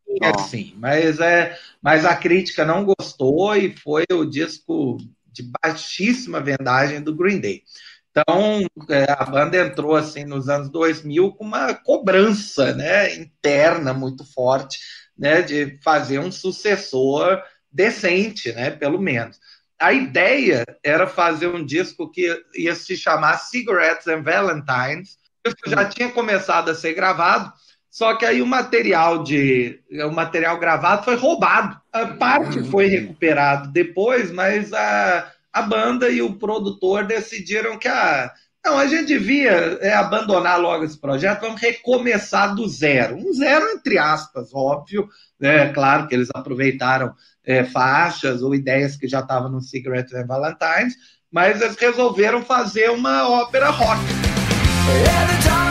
ruim 0.06 0.34
assim, 0.34 0.74
mas, 0.76 1.20
é, 1.20 1.58
mas 1.80 2.04
a 2.04 2.14
crítica 2.14 2.64
não 2.64 2.84
gostou 2.84 3.56
e 3.56 3.74
foi 3.76 4.04
o 4.12 4.24
disco 4.24 4.98
de 5.32 5.50
baixíssima 5.62 6.40
vendagem 6.40 7.00
do 7.00 7.14
Green 7.14 7.40
Day. 7.40 7.62
Então, 8.10 8.66
é, 8.90 9.10
a 9.10 9.24
banda 9.24 9.56
entrou 9.56 9.96
assim 9.96 10.24
nos 10.24 10.50
anos 10.50 10.68
2000 10.68 11.32
com 11.32 11.44
uma 11.44 11.72
cobrança 11.72 12.74
né, 12.74 13.14
interna 13.14 13.94
muito 13.94 14.22
forte 14.22 14.78
né, 15.16 15.40
de 15.40 15.78
fazer 15.82 16.18
um 16.18 16.30
sucessor 16.30 17.42
decente, 17.72 18.52
né, 18.52 18.70
pelo 18.70 19.00
menos. 19.00 19.38
A 19.80 19.92
ideia 19.92 20.64
era 20.84 21.06
fazer 21.06 21.48
um 21.48 21.64
disco 21.64 22.10
que 22.10 22.28
ia 22.54 22.74
se 22.74 22.96
chamar 22.96 23.38
Cigarettes 23.38 24.06
and 24.06 24.22
Valentines. 24.22 25.18
O 25.44 25.50
disco 25.50 25.70
já 25.70 25.84
tinha 25.86 26.10
começado 26.10 26.70
a 26.70 26.74
ser 26.74 26.94
gravado, 26.94 27.52
só 27.90 28.14
que 28.14 28.24
aí 28.24 28.40
o 28.40 28.46
material 28.46 29.24
de 29.24 29.80
o 29.90 30.10
material 30.10 30.58
gravado 30.58 31.04
foi 31.04 31.16
roubado. 31.16 31.80
A 31.92 32.06
parte 32.06 32.62
foi 32.70 32.86
recuperado 32.86 33.72
depois, 33.72 34.30
mas 34.30 34.72
a 34.72 35.32
a 35.52 35.62
banda 35.62 36.08
e 36.08 36.22
o 36.22 36.34
produtor 36.36 37.04
decidiram 37.04 37.78
que 37.78 37.86
ah, 37.86 38.32
não, 38.64 38.78
a 38.78 38.87
gente 38.87 39.09
devia 39.09 39.50
é, 39.81 39.92
abandonar 39.92 40.61
logo 40.61 40.85
esse 40.85 40.97
projeto, 40.97 41.40
vamos 41.40 41.61
recomeçar 41.61 42.54
do 42.54 42.69
zero. 42.69 43.16
Um 43.16 43.33
zero, 43.33 43.66
entre 43.71 43.99
aspas, 43.99 44.54
óbvio. 44.54 45.09
Né? 45.38 45.73
Claro 45.73 46.07
que 46.07 46.14
eles 46.14 46.28
aproveitaram 46.33 47.12
é, 47.45 47.64
faixas 47.64 48.40
ou 48.40 48.54
ideias 48.54 48.97
que 48.97 49.09
já 49.09 49.19
estavam 49.19 49.50
no 49.50 49.61
Cigarettes 49.61 50.14
and 50.14 50.26
Valentines, 50.26 50.95
mas 51.31 51.61
eles 51.61 51.76
resolveram 51.76 52.42
fazer 52.45 52.90
uma 52.90 53.28
ópera 53.28 53.69
rock. 53.71 54.00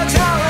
seja, 0.09 0.40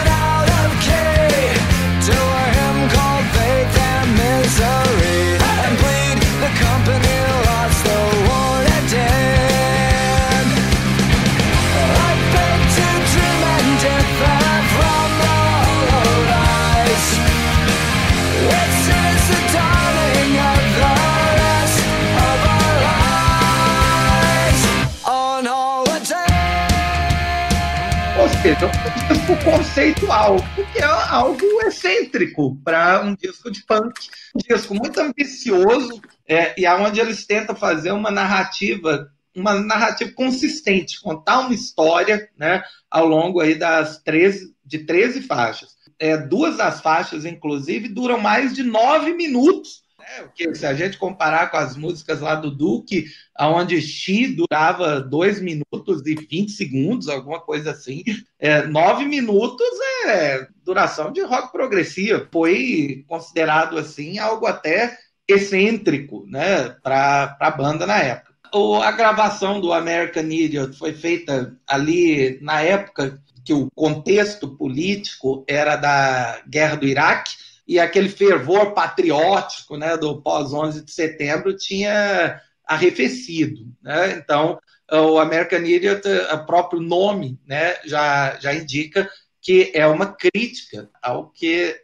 conceitual, 29.81 30.35
porque 30.55 30.77
é 30.77 30.85
algo 30.85 31.43
excêntrico 31.65 32.55
para 32.63 33.01
um 33.01 33.15
disco 33.15 33.49
de 33.49 33.65
punk. 33.65 33.99
Um 34.35 34.39
disco 34.39 34.75
muito 34.75 34.99
ambicioso, 34.99 35.99
é, 36.27 36.53
e 36.59 36.67
aonde 36.67 36.99
eles 36.99 37.25
tentam 37.25 37.55
fazer 37.55 37.91
uma 37.91 38.11
narrativa 38.11 39.09
uma 39.33 39.53
narrativa 39.53 40.11
consistente, 40.11 40.99
contar 40.99 41.39
uma 41.39 41.53
história 41.53 42.29
né, 42.37 42.61
ao 42.89 43.07
longo 43.07 43.39
aí 43.39 43.55
das 43.55 44.01
13, 44.03 44.53
de 44.65 44.79
13 44.79 45.21
faixas. 45.21 45.69
É, 45.97 46.17
duas 46.17 46.57
das 46.57 46.81
faixas, 46.81 47.23
inclusive, 47.23 47.87
duram 47.87 48.19
mais 48.19 48.53
de 48.53 48.61
nove 48.61 49.13
minutos 49.13 49.83
é, 50.07 50.27
que 50.33 50.53
se 50.55 50.65
a 50.65 50.73
gente 50.73 50.97
comparar 50.97 51.49
com 51.51 51.57
as 51.57 51.75
músicas 51.75 52.21
lá 52.21 52.35
do 52.35 52.51
Duke, 52.51 53.05
onde 53.39 53.81
X 53.81 54.35
durava 54.35 54.99
2 54.99 55.41
minutos 55.41 56.05
e 56.05 56.15
20 56.15 56.51
segundos, 56.51 57.07
alguma 57.07 57.39
coisa 57.39 57.71
assim, 57.71 58.03
é, 58.39 58.65
9 58.67 59.05
minutos 59.05 59.67
é 60.05 60.47
duração 60.63 61.11
de 61.11 61.21
rock 61.21 61.51
progressivo. 61.51 62.27
Foi 62.31 63.03
considerado 63.07 63.77
assim 63.77 64.19
algo 64.19 64.45
até 64.45 64.97
excêntrico 65.27 66.25
né, 66.27 66.69
para 66.83 67.37
a 67.39 67.51
banda 67.51 67.85
na 67.85 67.97
época. 67.97 68.31
O, 68.53 68.75
a 68.75 68.91
gravação 68.91 69.61
do 69.61 69.71
American 69.71 70.25
Idiot 70.25 70.77
foi 70.77 70.93
feita 70.93 71.57
ali 71.67 72.37
na 72.41 72.61
época 72.61 73.21
que 73.43 73.53
o 73.53 73.69
contexto 73.73 74.55
político 74.55 75.43
era 75.47 75.75
da 75.75 76.41
guerra 76.47 76.75
do 76.75 76.87
Iraque 76.87 77.33
e 77.67 77.79
aquele 77.79 78.09
fervor 78.09 78.73
patriótico 78.73 79.77
né, 79.77 79.97
do 79.97 80.21
pós-11 80.21 80.83
de 80.83 80.91
setembro 80.91 81.55
tinha 81.55 82.41
arrefecido. 82.65 83.67
Né? 83.81 84.13
Então, 84.13 84.59
o 84.91 85.19
American 85.19 85.61
Idiot, 85.61 86.07
o 86.07 86.45
próprio 86.45 86.81
nome, 86.81 87.39
né, 87.45 87.75
já, 87.85 88.37
já 88.39 88.53
indica 88.53 89.09
que 89.41 89.71
é 89.73 89.87
uma 89.87 90.13
crítica 90.13 90.89
ao 91.01 91.29
que 91.29 91.75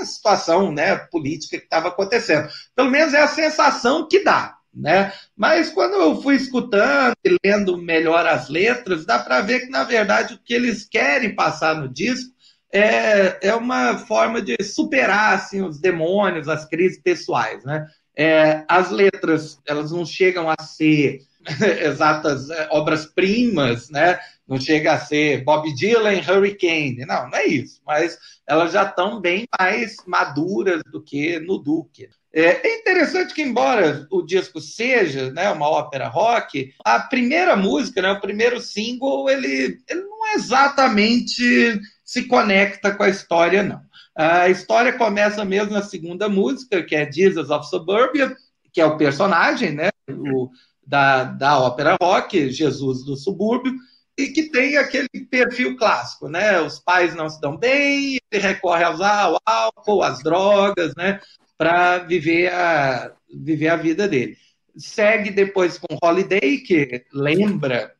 a 0.00 0.04
situação 0.04 0.72
né, 0.72 0.96
política 0.96 1.58
que 1.58 1.64
estava 1.64 1.88
acontecendo. 1.88 2.48
Pelo 2.74 2.90
menos 2.90 3.14
é 3.14 3.22
a 3.22 3.28
sensação 3.28 4.08
que 4.08 4.24
dá. 4.24 4.58
Né? 4.74 5.12
Mas 5.36 5.70
quando 5.70 5.94
eu 5.94 6.20
fui 6.20 6.34
escutando 6.34 7.14
e 7.24 7.36
lendo 7.44 7.78
melhor 7.78 8.26
as 8.26 8.48
letras, 8.48 9.06
dá 9.06 9.20
para 9.20 9.40
ver 9.40 9.60
que, 9.60 9.70
na 9.70 9.84
verdade, 9.84 10.34
o 10.34 10.38
que 10.38 10.52
eles 10.52 10.84
querem 10.84 11.34
passar 11.34 11.76
no 11.76 11.88
disco 11.88 12.33
é, 12.74 13.38
é 13.40 13.54
uma 13.54 13.96
forma 13.98 14.42
de 14.42 14.56
superar 14.64 15.34
assim, 15.34 15.62
os 15.62 15.78
demônios, 15.78 16.48
as 16.48 16.64
crises 16.64 17.00
pessoais. 17.00 17.64
Né? 17.64 17.86
É, 18.16 18.64
as 18.68 18.90
letras 18.90 19.60
elas 19.64 19.92
não 19.92 20.04
chegam 20.04 20.50
a 20.50 20.60
ser 20.60 21.20
exatas 21.80 22.50
é, 22.50 22.68
obras-primas, 22.72 23.88
né? 23.90 24.18
não 24.46 24.60
chega 24.60 24.92
a 24.92 24.98
ser 24.98 25.44
Bob 25.44 25.72
Dylan, 25.72 26.20
Hurricane, 26.20 27.06
não, 27.06 27.30
não 27.30 27.38
é 27.38 27.46
isso, 27.46 27.80
mas 27.86 28.18
elas 28.46 28.72
já 28.72 28.82
estão 28.82 29.20
bem 29.20 29.46
mais 29.58 29.96
maduras 30.06 30.82
do 30.92 31.02
que 31.02 31.38
no 31.38 31.58
Duque. 31.58 32.10
É, 32.32 32.66
é 32.66 32.80
interessante 32.80 33.32
que, 33.32 33.42
embora 33.42 34.06
o 34.10 34.20
disco 34.20 34.60
seja 34.60 35.30
né, 35.30 35.48
uma 35.50 35.68
ópera 35.68 36.08
rock, 36.08 36.74
a 36.84 36.98
primeira 36.98 37.54
música, 37.56 38.02
né, 38.02 38.10
o 38.10 38.20
primeiro 38.20 38.60
single, 38.60 39.30
ele, 39.30 39.78
ele 39.88 40.02
exatamente 40.34 41.80
se 42.04 42.24
conecta 42.24 42.94
com 42.94 43.02
a 43.02 43.08
história, 43.08 43.62
não. 43.62 43.80
A 44.16 44.48
história 44.48 44.92
começa 44.92 45.44
mesmo 45.44 45.72
na 45.72 45.82
segunda 45.82 46.28
música, 46.28 46.82
que 46.82 46.94
é 46.94 47.10
Jesus 47.10 47.50
of 47.50 47.68
Suburbia, 47.68 48.36
que 48.72 48.80
é 48.80 48.86
o 48.86 48.96
personagem 48.96 49.72
né, 49.72 49.90
o, 50.08 50.50
da, 50.86 51.24
da 51.24 51.58
ópera 51.58 51.96
rock, 52.00 52.50
Jesus 52.50 53.04
do 53.04 53.16
subúrbio, 53.16 53.72
e 54.16 54.28
que 54.28 54.44
tem 54.44 54.76
aquele 54.76 55.08
perfil 55.28 55.76
clássico, 55.76 56.28
né? 56.28 56.60
Os 56.60 56.78
pais 56.78 57.14
não 57.14 57.28
se 57.28 57.40
dão 57.40 57.56
bem, 57.56 58.18
ele 58.30 58.42
recorre 58.42 58.84
ao 58.84 59.40
álcool, 59.44 60.02
às 60.02 60.22
drogas, 60.22 60.94
né? 60.96 61.20
Para 61.58 61.98
viver 61.98 62.52
a, 62.52 63.12
viver 63.32 63.68
a 63.68 63.76
vida 63.76 64.06
dele. 64.06 64.36
Segue 64.76 65.30
depois 65.30 65.78
com 65.78 65.98
Holiday, 66.00 66.58
que 66.58 67.04
lembra 67.12 67.92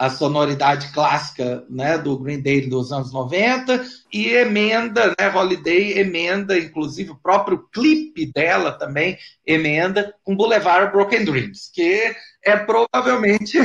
a 0.00 0.08
sonoridade 0.08 0.90
clássica 0.92 1.62
né, 1.68 1.98
do 1.98 2.18
Green 2.18 2.40
Day 2.40 2.66
dos 2.66 2.90
anos 2.90 3.12
90 3.12 3.84
e 4.10 4.28
emenda, 4.28 5.08
né, 5.08 5.28
Holiday 5.28 5.98
emenda, 5.98 6.58
inclusive 6.58 7.10
o 7.10 7.20
próprio 7.22 7.68
clipe 7.70 8.24
dela 8.32 8.72
também 8.72 9.18
emenda 9.46 10.14
com 10.24 10.34
Boulevard 10.34 10.90
Broken 10.90 11.22
Dreams, 11.26 11.70
que 11.70 12.16
é 12.42 12.56
provavelmente 12.56 13.58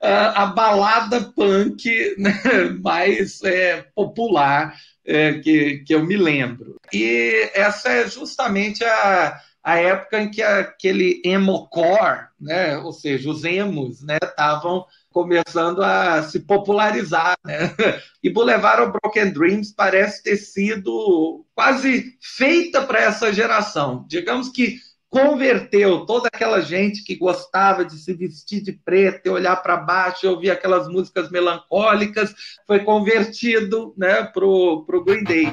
a, 0.00 0.44
a 0.44 0.46
balada 0.46 1.32
punk 1.34 1.84
né, 2.18 2.40
mais 2.80 3.42
é, 3.42 3.84
popular 3.96 4.76
é, 5.04 5.40
que, 5.40 5.78
que 5.78 5.92
eu 5.92 6.06
me 6.06 6.16
lembro. 6.16 6.76
E 6.92 7.50
essa 7.52 7.88
é 7.88 8.08
justamente 8.08 8.84
a, 8.84 9.40
a 9.60 9.76
época 9.76 10.22
em 10.22 10.30
que 10.30 10.40
aquele 10.40 11.20
emo-core, 11.24 12.28
né, 12.40 12.78
ou 12.78 12.92
seja, 12.92 13.28
os 13.28 13.42
emos, 13.42 14.04
estavam 14.08 14.78
né, 14.78 14.84
começando 15.14 15.80
a 15.80 16.24
se 16.24 16.40
popularizar. 16.40 17.36
Né? 17.44 17.72
E 18.20 18.28
Boulevard 18.28 18.82
of 18.82 18.92
Broken 19.00 19.30
Dreams 19.32 19.72
parece 19.72 20.24
ter 20.24 20.36
sido 20.36 21.46
quase 21.54 22.16
feita 22.20 22.82
para 22.82 23.00
essa 23.00 23.32
geração. 23.32 24.04
Digamos 24.08 24.48
que 24.48 24.78
converteu 25.08 26.04
toda 26.04 26.26
aquela 26.26 26.60
gente 26.60 27.04
que 27.04 27.14
gostava 27.14 27.84
de 27.84 27.96
se 27.96 28.12
vestir 28.12 28.60
de 28.60 28.72
preto 28.72 29.26
e 29.26 29.30
olhar 29.30 29.54
para 29.62 29.76
baixo 29.76 30.26
e 30.26 30.28
ouvir 30.28 30.50
aquelas 30.50 30.88
músicas 30.88 31.30
melancólicas, 31.30 32.34
foi 32.66 32.80
convertido 32.80 33.94
né, 33.96 34.24
para 34.24 34.44
o 34.44 35.04
Green 35.06 35.22
Day. 35.22 35.52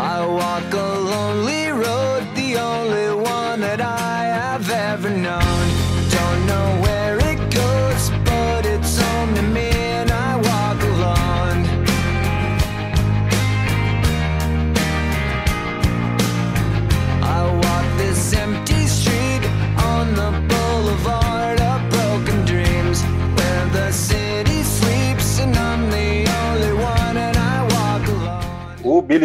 I 0.00 0.20
walk 0.20 0.76
a 0.76 0.98
lonely 0.98 1.70
road, 1.72 2.26
the 2.34 2.56
only 2.60 3.08
one 3.10 3.60
that 3.62 3.80
I 3.80 4.24
have 4.26 4.70
ever 4.70 5.08
known. 5.08 5.77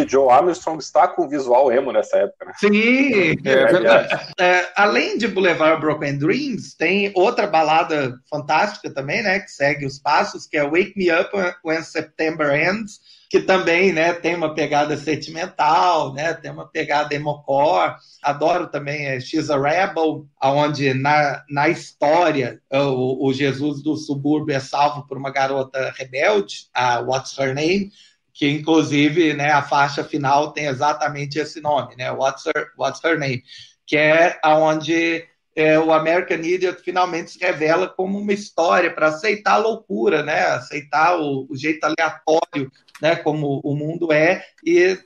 Joe 0.08 0.30
Armstrong 0.30 0.78
está 0.78 1.08
com 1.08 1.28
visual 1.28 1.72
emo 1.72 1.92
nessa 1.92 2.18
época, 2.18 2.46
né? 2.46 2.52
Sim, 2.56 3.36
é, 3.44 3.50
é 3.50 3.66
verdade. 3.66 4.32
É, 4.38 4.68
além 4.76 5.18
de 5.18 5.28
Boulevard 5.28 5.80
Broken 5.80 6.18
Dreams, 6.18 6.76
tem 6.76 7.12
outra 7.14 7.46
balada 7.46 8.14
fantástica 8.28 8.90
também, 8.92 9.22
né? 9.22 9.40
Que 9.40 9.50
segue 9.50 9.86
os 9.86 9.98
passos, 9.98 10.46
que 10.46 10.56
é 10.56 10.64
Wake 10.64 10.94
Me 10.96 11.10
Up 11.10 11.30
When 11.64 11.82
September 11.82 12.52
Ends, 12.54 13.00
que 13.34 13.40
também 13.40 13.92
né, 13.92 14.12
tem 14.12 14.36
uma 14.36 14.54
pegada 14.54 14.96
sentimental, 14.96 16.14
né, 16.14 16.34
tem 16.34 16.52
uma 16.52 16.68
pegada 16.68 17.16
emocore. 17.16 17.96
Adoro 18.22 18.68
também 18.68 19.06
é, 19.06 19.18
She's 19.18 19.50
a 19.50 19.60
Rebel, 19.60 20.24
onde 20.40 20.94
na, 20.94 21.42
na 21.50 21.68
história 21.68 22.60
o, 22.70 23.26
o 23.28 23.32
Jesus 23.32 23.82
do 23.82 23.96
subúrbio 23.96 24.54
é 24.54 24.60
salvo 24.60 25.04
por 25.08 25.18
uma 25.18 25.32
garota 25.32 25.92
rebelde, 25.96 26.68
a 26.72 27.00
What's 27.00 27.36
Her 27.36 27.56
Name, 27.56 27.90
que 28.34 28.50
inclusive 28.50 29.32
né, 29.32 29.50
a 29.50 29.62
faixa 29.62 30.02
final 30.02 30.52
tem 30.52 30.66
exatamente 30.66 31.38
esse 31.38 31.60
nome, 31.60 31.94
né? 31.94 32.10
What's 32.10 32.44
Her, 32.44 32.72
What's 32.76 33.02
Her 33.02 33.16
Name? 33.16 33.42
Que 33.86 33.96
é 33.96 34.38
aonde 34.42 35.24
é, 35.54 35.78
o 35.78 35.92
American 35.92 36.38
Idiot 36.38 36.82
finalmente 36.82 37.30
se 37.30 37.38
revela 37.38 37.88
como 37.88 38.18
uma 38.18 38.32
história 38.32 38.92
para 38.92 39.06
aceitar 39.06 39.52
a 39.52 39.58
loucura, 39.58 40.24
né? 40.24 40.40
Aceitar 40.46 41.16
o, 41.16 41.46
o, 41.48 41.56
jeito 41.56 41.84
aleatório, 41.84 42.72
né? 43.00 43.14
Como 43.14 43.60
o 43.62 43.76
mundo 43.76 44.12
é 44.12 44.44
e 44.66 44.98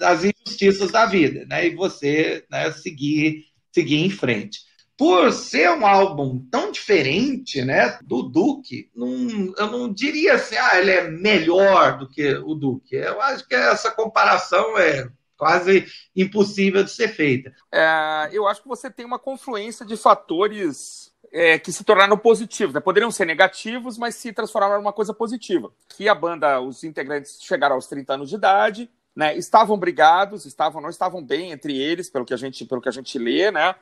das 0.00 0.24
injustiças 0.24 0.90
da 0.90 1.06
vida, 1.06 1.46
né? 1.46 1.68
E 1.68 1.74
você 1.74 2.44
né, 2.50 2.72
seguir 2.72 3.44
seguir 3.70 4.04
em 4.04 4.10
frente 4.10 4.60
por 5.02 5.32
ser 5.32 5.68
um 5.68 5.84
álbum 5.84 6.46
tão 6.48 6.70
diferente, 6.70 7.60
né, 7.64 7.98
do 8.04 8.22
Duke, 8.22 8.88
eu 8.94 9.66
não 9.66 9.92
diria 9.92 10.34
assim, 10.34 10.54
ah, 10.54 10.78
ele 10.78 10.92
é 10.92 11.10
melhor 11.10 11.98
do 11.98 12.08
que 12.08 12.36
o 12.36 12.54
Duke. 12.54 12.94
Eu 12.94 13.20
acho 13.20 13.44
que 13.48 13.52
essa 13.52 13.90
comparação 13.90 14.78
é 14.78 15.08
quase 15.36 15.86
impossível 16.14 16.84
de 16.84 16.92
ser 16.92 17.08
feita. 17.08 17.52
É, 17.72 18.28
eu 18.30 18.46
acho 18.46 18.62
que 18.62 18.68
você 18.68 18.88
tem 18.88 19.04
uma 19.04 19.18
confluência 19.18 19.84
de 19.84 19.96
fatores 19.96 21.12
é, 21.32 21.58
que 21.58 21.72
se 21.72 21.82
tornaram 21.82 22.16
positivos. 22.16 22.72
Né? 22.72 22.80
Poderiam 22.80 23.10
ser 23.10 23.24
negativos, 23.24 23.98
mas 23.98 24.14
se 24.14 24.32
transformaram 24.32 24.78
em 24.78 24.84
uma 24.84 24.92
coisa 24.92 25.12
positiva. 25.12 25.72
Que 25.96 26.08
a 26.08 26.14
banda, 26.14 26.60
os 26.60 26.84
integrantes 26.84 27.42
chegaram 27.42 27.74
aos 27.74 27.88
30 27.88 28.14
anos 28.14 28.28
de 28.28 28.36
idade, 28.36 28.88
né? 29.16 29.36
estavam 29.36 29.76
brigados, 29.76 30.46
estavam, 30.46 30.80
não 30.80 30.90
estavam 30.90 31.20
bem 31.20 31.50
entre 31.50 31.76
eles, 31.76 32.08
pelo 32.08 32.24
que 32.24 32.32
a 32.32 32.36
gente, 32.36 32.64
pelo 32.64 32.80
que 32.80 32.88
a 32.88 32.92
gente 32.92 33.18
lê, 33.18 33.50
né? 33.50 33.74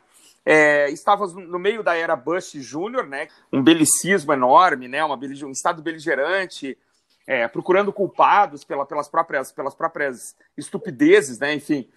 É, 0.45 0.89
estávamos 0.91 1.35
no 1.35 1.59
meio 1.59 1.83
da 1.83 1.95
era 1.95 2.17
Bush 2.17 2.53
Jr., 2.53 3.07
né? 3.07 3.29
Um 3.53 3.63
belicismo 3.63 4.33
enorme, 4.33 4.89
né? 4.89 5.05
Uma, 5.05 5.17
um 5.17 5.51
estado 5.51 5.83
beligerante, 5.83 6.79
é, 7.27 7.47
procurando 7.47 7.93
culpados 7.93 8.65
pela, 8.65 8.87
pelas, 8.87 9.09
próprias, 9.09 9.53
pelas 9.53 9.75
próprias 9.75 10.35
estupidezes, 10.57 11.39
né? 11.39 11.55
Enfim. 11.55 11.89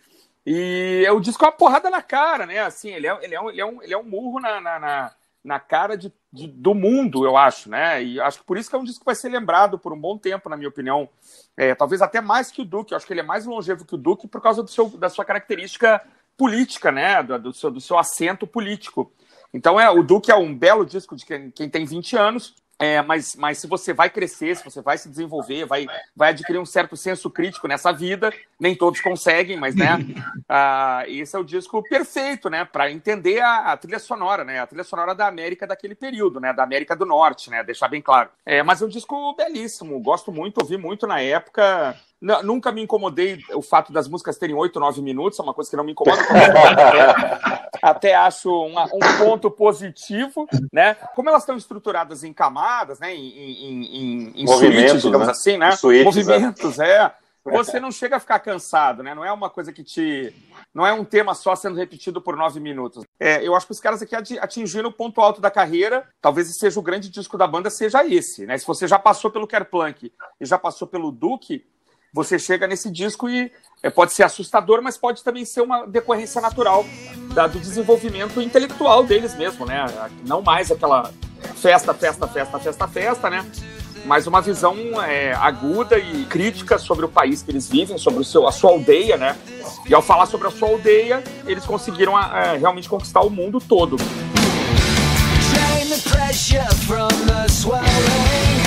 E 0.46 1.04
é 1.06 1.12
o 1.12 1.22
disco 1.22 1.44
é 1.46 1.48
uma 1.48 1.54
porrada 1.54 1.90
na 1.90 2.02
cara, 2.02 2.46
né? 2.46 2.60
Assim, 2.60 2.90
ele 2.90 3.08
é, 3.08 3.18
ele 3.24 3.34
é, 3.34 3.42
um, 3.42 3.50
ele 3.50 3.62
é, 3.62 3.66
um, 3.66 3.82
ele 3.82 3.94
é 3.94 3.98
um 3.98 4.04
murro 4.04 4.40
na, 4.42 4.60
na, 4.60 4.80
na, 4.80 5.12
na 5.44 5.60
cara 5.60 5.98
de, 5.98 6.12
de, 6.32 6.48
do 6.48 6.76
mundo, 6.76 7.26
eu 7.26 7.38
acho, 7.38 7.70
né? 7.70 8.04
E 8.04 8.20
acho 8.20 8.40
que 8.40 8.46
por 8.46 8.58
isso 8.58 8.70
que 8.70 8.76
é 8.76 8.80
um 8.80 8.84
disco 8.84 9.00
que 9.00 9.06
vai 9.06 9.16
ser 9.16 9.30
lembrado 9.30 9.80
por 9.80 9.94
um 9.94 10.00
bom 10.00 10.18
tempo, 10.18 10.50
na 10.50 10.58
minha 10.58 10.70
opinião. 10.70 11.08
É, 11.56 11.74
talvez 11.74 12.02
até 12.02 12.20
mais 12.20 12.52
que 12.52 12.62
o 12.62 12.66
Duke. 12.66 12.92
Eu 12.92 12.98
acho 12.98 13.08
que 13.08 13.14
ele 13.14 13.22
é 13.22 13.24
mais 13.24 13.46
longevo 13.46 13.86
que 13.86 13.96
o 13.96 13.98
Duke 13.98 14.28
por 14.28 14.42
causa 14.42 14.62
do 14.62 14.70
seu, 14.70 14.90
da 14.90 15.10
sua 15.10 15.24
característica 15.24 16.02
política, 16.38 16.92
né? 16.92 17.22
Do, 17.24 17.40
do, 17.40 17.54
seu, 17.54 17.72
do 17.72 17.82
seu 17.82 17.98
assento 17.98 18.46
político. 18.46 19.12
Então, 19.54 19.80
é, 19.80 19.90
o 19.90 20.02
Duque 20.02 20.32
é 20.32 20.36
um 20.36 20.54
belo 20.56 20.86
disco 20.86 21.16
de 21.16 21.26
quem, 21.26 21.52
quem 21.52 21.70
tem 21.70 21.86
20 21.86 22.18
anos, 22.18 22.56
é, 22.80 23.02
mas, 23.02 23.36
mas 23.36 23.60
se 23.60 23.68
você 23.68 23.94
vai 23.94 24.10
crescer, 24.10 24.58
se 24.58 24.64
você 24.66 24.82
vai 24.82 24.98
se 24.98 25.08
desenvolver, 25.08 25.66
vai, 25.66 25.86
vai 26.16 26.32
adquirir 26.32 26.60
um 26.60 26.66
certo 26.66 26.98
senso 26.98 27.30
crítico 27.30 27.68
nessa 27.68 27.94
vida, 27.94 28.34
nem 28.60 28.76
todos 28.76 29.00
conseguem, 29.00 29.58
mas 29.58 29.76
né, 29.76 29.96
uh, 30.50 31.08
esse 31.08 31.36
é 31.36 31.40
o 31.40 31.44
disco 31.44 31.82
perfeito, 31.84 32.50
né, 32.50 32.66
para 32.66 32.92
entender 32.92 33.40
a, 33.42 33.72
a, 33.72 33.78
trilha 33.78 34.00
sonora, 34.00 34.44
né, 34.44 34.60
a 34.60 34.68
trilha 34.68 34.84
sonora 34.84 35.14
da 35.14 35.28
América 35.28 35.68
daquele 35.68 35.96
período, 35.96 36.40
né, 36.40 36.52
da 36.52 36.64
América 36.64 36.96
do 36.96 37.06
Norte, 37.06 37.50
né, 37.50 37.64
deixar 37.64 37.88
bem 37.88 38.02
claro. 38.02 38.30
É, 38.46 38.64
mas 38.64 38.82
é 38.82 38.86
um 38.86 38.90
disco 38.90 39.34
belíssimo, 39.36 40.00
gosto 40.02 40.32
muito, 40.32 40.58
ouvi 40.58 40.76
muito 40.76 41.06
na 41.06 41.22
época, 41.22 41.96
nunca 42.44 42.72
me 42.72 42.82
incomodei 42.82 43.44
o 43.54 43.62
fato 43.62 43.92
das 43.92 44.08
músicas 44.08 44.38
terem 44.38 44.56
8, 44.56 44.80
9 44.80 45.02
minutos, 45.02 45.38
é 45.38 45.44
uma 45.44 45.54
coisa 45.54 45.70
que 45.70 45.76
não 45.76 45.84
me 45.84 45.92
incomoda. 45.92 46.22
até, 47.82 48.16
acho 48.16 48.50
uma, 48.50 48.86
um 48.86 49.18
ponto 49.18 49.52
positivo, 49.52 50.48
né? 50.72 50.96
Como 51.16 51.28
elas 51.28 51.44
estão 51.44 51.58
estruturadas 51.58 52.24
em 52.24 52.32
camadas, 52.32 53.00
né? 53.00 53.14
Em, 53.14 53.28
em, 53.28 53.84
em, 53.84 54.44
em 54.44 54.48
suítes, 54.48 55.02
digamos 55.02 55.28
né? 55.28 55.32
assim, 55.32 55.58
né? 55.58 55.72
Suítes, 55.76 56.06
Movimentos, 56.06 56.80
é. 56.80 57.14
é. 57.46 57.52
Você 57.52 57.78
não 57.78 57.92
chega 57.92 58.16
a 58.16 58.20
ficar 58.22 58.40
cansado, 58.40 59.04
né? 59.04 59.14
Não 59.14 59.26
é 59.26 59.32
uma 59.32 59.50
coisa 59.50 59.74
que 59.74 59.84
te. 59.84 60.34
Não 60.74 60.88
é 60.88 60.94
um 60.94 61.04
tema 61.04 61.36
só 61.36 61.54
sendo 61.58 61.76
repetido 61.76 62.22
por 62.22 62.38
nove 62.38 62.60
minutos. 62.62 63.04
É, 63.20 63.46
eu 63.46 63.54
acho 63.54 63.66
que 63.66 63.74
os 63.74 63.82
caras 63.82 64.02
aqui 64.02 64.16
atingiram 64.40 64.90
o 64.90 64.94
ponto 64.94 65.20
alto 65.20 65.42
da 65.42 65.52
carreira. 65.52 66.08
Talvez 66.22 66.56
seja 66.56 66.80
o 66.80 66.84
grande 66.84 67.10
disco 67.10 67.38
da 67.38 67.46
banda, 67.46 67.70
seja 67.70 68.08
esse, 68.08 68.46
né? 68.46 68.58
Se 68.58 68.66
você 68.66 68.88
já 68.88 68.98
passou 68.98 69.30
pelo 69.30 69.46
Kerplunk 69.46 70.12
e 70.40 70.46
já 70.46 70.58
passou 70.58 70.88
pelo 70.88 71.12
Duke, 71.12 71.66
você 72.14 72.38
chega 72.38 72.68
nesse 72.68 72.92
disco 72.92 73.28
e 73.28 73.52
é, 73.82 73.90
pode 73.90 74.14
ser 74.14 74.24
assustador, 74.24 74.82
mas 74.82 74.98
pode 74.98 75.24
também 75.24 75.44
ser 75.44 75.62
uma 75.62 75.88
decorrência 75.88 76.40
natural 76.40 76.86
da, 77.34 77.48
do 77.48 77.60
desenvolvimento 77.60 78.40
intelectual 78.40 79.04
deles 79.04 79.36
mesmo, 79.36 79.66
né? 79.66 79.86
Não 80.26 80.42
mais 80.42 80.72
aquela 80.72 81.12
festa, 81.56 81.94
festa, 81.94 82.28
festa, 82.28 82.60
festa, 82.60 82.88
festa, 82.88 83.30
né? 83.30 83.46
Mas 84.06 84.28
uma 84.28 84.42
visão 84.42 84.76
é, 85.04 85.34
aguda 85.34 85.98
e 85.98 86.26
crítica 86.26 86.78
sobre 86.78 87.06
o 87.06 87.10
país 87.10 87.42
que 87.42 87.50
eles 87.50 87.68
vivem, 87.68 87.98
sobre 87.98 88.22
o 88.22 88.24
seu, 88.24 88.48
a 88.48 88.52
sua 88.52 88.70
aldeia, 88.70 89.18
né? 89.18 89.36
E 89.88 89.94
ao 89.94 90.02
falar 90.02 90.28
sobre 90.28 90.48
a 90.48 90.52
sua 90.52 90.70
aldeia, 90.70 91.24
eles 91.46 91.66
conseguiram 91.66 92.20
é, 92.20 92.58
realmente 92.58 92.88
conquistar 92.88 93.22
o 93.22 93.30
mundo 93.30 93.60
todo. 93.60 93.98
Drain 93.98 95.90
the 95.90 96.10
pressure 96.10 96.76
from 96.86 97.08
the 97.26 97.48
swelling. 97.50 98.63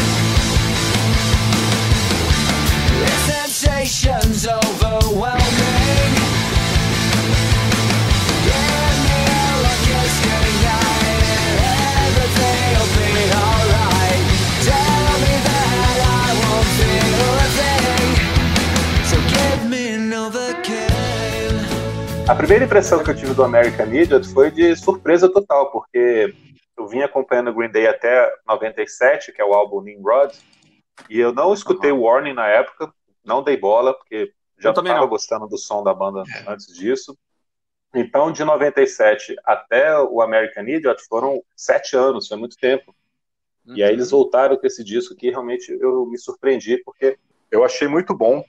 Primeira 22.37 22.65
impressão 22.67 23.03
que 23.03 23.11
eu 23.11 23.17
tive 23.17 23.33
do 23.33 23.43
American 23.43 23.87
Idiot 23.87 24.29
foi 24.29 24.51
de 24.51 24.77
surpresa 24.77 25.29
total, 25.29 25.71
porque 25.71 26.35
eu 26.77 26.87
vim 26.87 27.01
acompanhando 27.01 27.51
o 27.51 27.55
Green 27.55 27.71
Day 27.71 27.87
até 27.87 28.31
97, 28.47 29.33
que 29.33 29.41
é 29.41 29.45
o 29.45 29.55
álbum 29.55 29.81
Nimrod, 29.81 30.37
e 31.09 31.19
eu 31.19 31.33
não 31.33 31.55
escutei 31.55 31.91
o 31.91 32.03
Warning 32.03 32.35
na 32.35 32.47
época, 32.47 32.93
não 33.25 33.43
dei 33.43 33.57
bola, 33.57 33.95
porque 33.95 34.33
já 34.59 34.71
estava 34.71 35.07
gostando 35.07 35.49
do 35.49 35.57
som 35.57 35.83
da 35.83 35.95
banda 35.95 36.23
é. 36.29 36.51
antes 36.51 36.67
disso. 36.75 37.17
Então, 37.95 38.31
de 38.31 38.45
97 38.45 39.35
até 39.43 39.99
o 39.99 40.21
American 40.21 40.65
Idiot 40.65 41.03
foram 41.09 41.43
sete 41.57 41.97
anos, 41.97 42.29
foi 42.29 42.37
muito 42.37 42.57
tempo. 42.59 42.95
Uhum. 43.67 43.77
E 43.77 43.83
aí 43.83 43.93
eles 43.93 44.13
uhum. 44.13 44.19
voltaram 44.19 44.57
com 44.57 44.67
esse 44.67 44.85
disco 44.85 45.15
que 45.15 45.31
realmente 45.31 45.73
eu 45.81 46.05
me 46.05 46.19
surpreendi, 46.19 46.83
porque 46.85 47.19
eu 47.51 47.65
achei 47.65 47.89
muito 47.89 48.15
bom. 48.15 48.45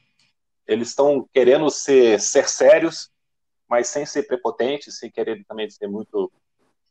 Eles 0.68 0.90
estão 0.90 1.26
querendo 1.34 1.70
ser, 1.70 2.20
ser 2.20 2.50
sérios, 2.50 3.10
mas 3.70 3.88
sem 3.88 4.06
ser 4.06 4.24
prepotentes, 4.24 4.98
sem 4.98 5.12
querer 5.12 5.44
também 5.46 5.70
ser 5.70 5.88
muito 5.88 6.32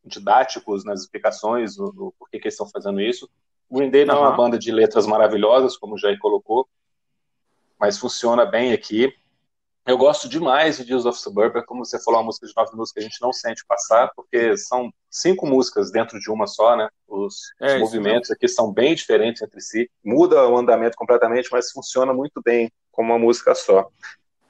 didáticos 0.04 0.84
nas 0.84 1.00
explicações 1.00 1.76
do, 1.76 1.90
do 1.92 2.14
porquê 2.18 2.38
que 2.38 2.46
eles 2.46 2.54
estão 2.54 2.68
fazendo 2.68 3.00
isso. 3.00 3.28
O 3.68 3.78
Green 3.78 3.90
Day 3.90 4.04
não 4.04 4.18
uhum. 4.18 4.24
é 4.24 4.28
uma 4.28 4.36
banda 4.36 4.58
de 4.58 4.70
letras 4.70 5.06
maravilhosas, 5.06 5.76
como 5.76 5.94
o 5.94 5.98
Jair 5.98 6.18
colocou, 6.18 6.68
mas 7.78 7.98
funciona 7.98 8.44
bem 8.44 8.72
aqui. 8.72 9.12
Eu 9.84 9.96
gosto 9.96 10.28
demais 10.28 10.76
de 10.76 10.84
Deals 10.84 11.06
of 11.06 11.18
Suburbia, 11.18 11.62
como 11.64 11.84
você 11.84 12.02
falou, 12.02 12.20
uma 12.20 12.26
música 12.26 12.46
de 12.46 12.52
nove 12.56 12.76
músicas 12.76 12.92
que 12.92 13.06
a 13.06 13.08
gente 13.08 13.22
não 13.22 13.32
sente 13.32 13.64
passar, 13.66 14.10
porque 14.16 14.56
são 14.56 14.92
cinco 15.08 15.46
músicas 15.46 15.92
dentro 15.92 16.18
de 16.18 16.28
uma 16.28 16.46
só, 16.48 16.76
né? 16.76 16.88
Os, 17.06 17.52
é, 17.60 17.76
os 17.76 17.80
movimentos 17.82 18.30
aqui 18.32 18.48
são 18.48 18.72
bem 18.72 18.96
diferentes 18.96 19.42
entre 19.42 19.60
si, 19.60 19.88
muda 20.04 20.48
o 20.48 20.56
andamento 20.56 20.96
completamente, 20.96 21.48
mas 21.52 21.70
funciona 21.70 22.12
muito 22.12 22.42
bem 22.44 22.70
como 22.90 23.12
uma 23.12 23.18
música 23.18 23.54
só. 23.54 23.88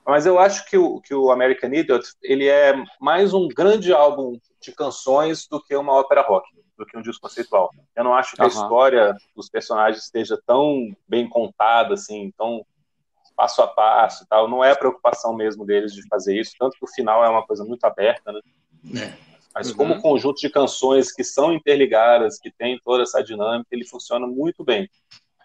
Mas 0.07 0.25
eu 0.25 0.39
acho 0.39 0.65
que 0.71 0.79
o, 0.79 1.01
que 1.01 1.13
o 1.13 1.33
American 1.33 1.73
Idiot 1.73 2.07
ele 2.23 2.47
é 2.47 2.75
mais 3.01 3.35
um 3.35 3.49
grande 3.49 3.93
álbum 3.93 4.39
de 4.61 4.71
canções 4.71 5.49
do 5.49 5.61
que 5.61 5.75
uma 5.75 5.95
ópera 5.95 6.23
rock, 6.23 6.49
do 6.79 6.87
que 6.87 6.97
um 6.97 7.03
disco 7.03 7.23
conceitual. 7.23 7.71
Eu 7.95 8.05
não 8.05 8.15
acho 8.15 8.37
que 8.37 8.41
uhum. 8.41 8.47
a 8.47 8.49
história 8.49 9.17
dos 9.35 9.51
personagens 9.51 10.05
esteja 10.05 10.41
tão 10.47 10.95
bem 11.09 11.29
contada, 11.29 11.95
assim, 11.95 12.33
tão 12.39 12.65
passo 13.35 13.61
a 13.63 13.67
passo 13.67 14.23
e 14.23 14.27
tal. 14.29 14.49
Não 14.49 14.63
é 14.63 14.71
a 14.71 14.77
preocupação 14.77 15.35
mesmo 15.35 15.67
deles 15.67 15.93
de 15.93 16.07
fazer 16.07 16.39
isso, 16.39 16.55
tanto 16.57 16.79
que 16.79 16.85
o 16.85 16.89
final 16.89 17.25
é 17.25 17.29
uma 17.29 17.45
coisa 17.45 17.65
muito 17.65 17.85
aberta, 17.85 18.31
né? 18.31 18.41
É. 18.95 19.13
Mas 19.53 19.71
uhum. 19.71 19.77
como 19.77 20.01
conjunto 20.01 20.41
de 20.41 20.49
canções 20.49 21.13
que 21.13 21.25
são 21.25 21.53
interligadas, 21.53 22.39
que 22.39 22.51
tem 22.51 22.79
toda 22.85 23.03
essa 23.03 23.25
dinâmica, 23.25 23.69
ele 23.73 23.85
funciona 23.85 24.25
muito 24.25 24.63
bem. 24.63 24.89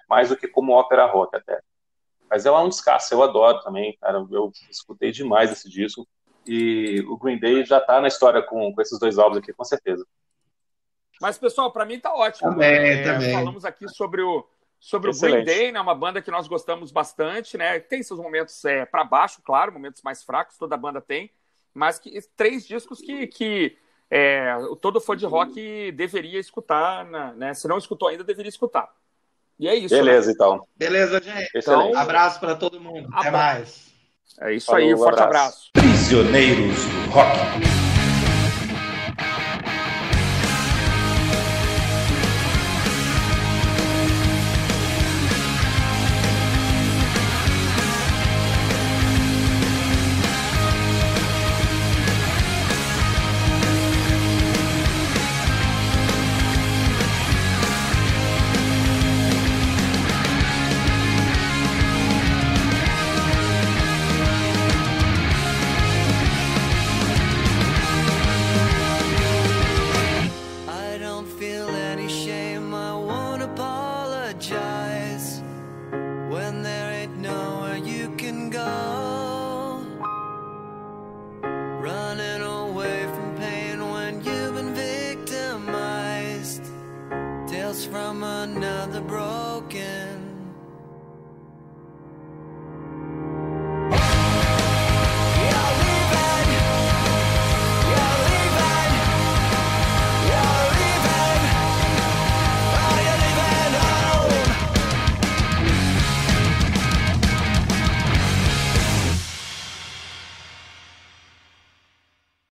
Mais 0.08 0.30
do 0.30 0.38
que 0.38 0.48
como 0.48 0.74
ópera 0.74 1.08
rock 1.08 1.36
até. 1.36 1.62
Mas 2.32 2.46
é 2.46 2.52
um 2.52 2.70
descasso, 2.70 3.14
eu 3.14 3.22
adoro 3.22 3.60
também, 3.60 3.98
cara. 4.00 4.26
Eu 4.32 4.54
escutei 4.70 5.12
demais 5.12 5.52
esse 5.52 5.70
disco. 5.70 6.08
E 6.48 7.04
o 7.10 7.18
Green 7.18 7.38
Day 7.38 7.66
já 7.66 7.82
tá 7.82 8.00
na 8.00 8.08
história 8.08 8.42
com, 8.42 8.74
com 8.74 8.82
esses 8.82 8.98
dois 8.98 9.20
álbuns 9.20 9.40
aqui, 9.40 9.52
com 9.52 9.66
certeza. 9.66 10.08
Mas, 11.20 11.38
pessoal, 11.38 11.74
para 11.74 11.84
mim 11.84 12.00
tá 12.00 12.14
ótimo. 12.14 12.52
Também, 12.52 12.70
é, 12.70 13.04
também. 13.04 13.34
Falamos 13.34 13.66
aqui 13.66 13.86
sobre 13.90 14.22
o, 14.22 14.48
sobre 14.80 15.10
Excelente. 15.10 15.42
o 15.42 15.46
Green 15.46 15.58
Day, 15.58 15.72
né? 15.74 15.82
Uma 15.82 15.94
banda 15.94 16.22
que 16.22 16.32
nós 16.32 16.48
gostamos 16.48 16.90
bastante, 16.90 17.58
né? 17.58 17.82
Tem 17.82 18.02
seus 18.02 18.20
momentos 18.20 18.64
é, 18.64 18.86
para 18.86 19.04
baixo, 19.04 19.42
claro, 19.44 19.74
momentos 19.74 20.02
mais 20.02 20.24
fracos, 20.24 20.58
toda 20.58 20.78
banda 20.78 21.02
tem, 21.02 21.30
mas 21.74 22.00
que 22.00 22.18
três 22.38 22.66
discos 22.66 23.02
que, 23.02 23.28
que 23.28 23.78
é, 24.10 24.56
todo 24.82 25.02
fã 25.02 25.18
de 25.18 25.26
rock 25.26 25.92
deveria 25.92 26.40
escutar, 26.40 27.06
né? 27.36 27.54
Se 27.54 27.68
não 27.68 27.78
escutou 27.78 28.08
ainda, 28.08 28.24
deveria 28.24 28.50
escutar. 28.50 28.90
E 29.62 29.68
é 29.68 29.76
isso. 29.76 29.94
Beleza, 29.94 30.28
né? 30.28 30.34
então. 30.34 30.68
Beleza, 30.76 31.22
gente. 31.22 31.52
Então, 31.56 31.96
abraço 31.96 32.40
para 32.40 32.56
todo 32.56 32.82
mundo. 32.82 33.08
Até 33.14 33.30
mais. 33.30 33.92
É 34.42 34.56
isso 34.56 34.66
Falou, 34.66 34.82
aí, 34.82 34.94
um 34.96 34.98
forte 34.98 35.22
abraço. 35.22 35.70
abraço. 35.70 35.72
Prisioneiros 35.74 36.84
do 36.84 37.12
Rock. 37.12 37.81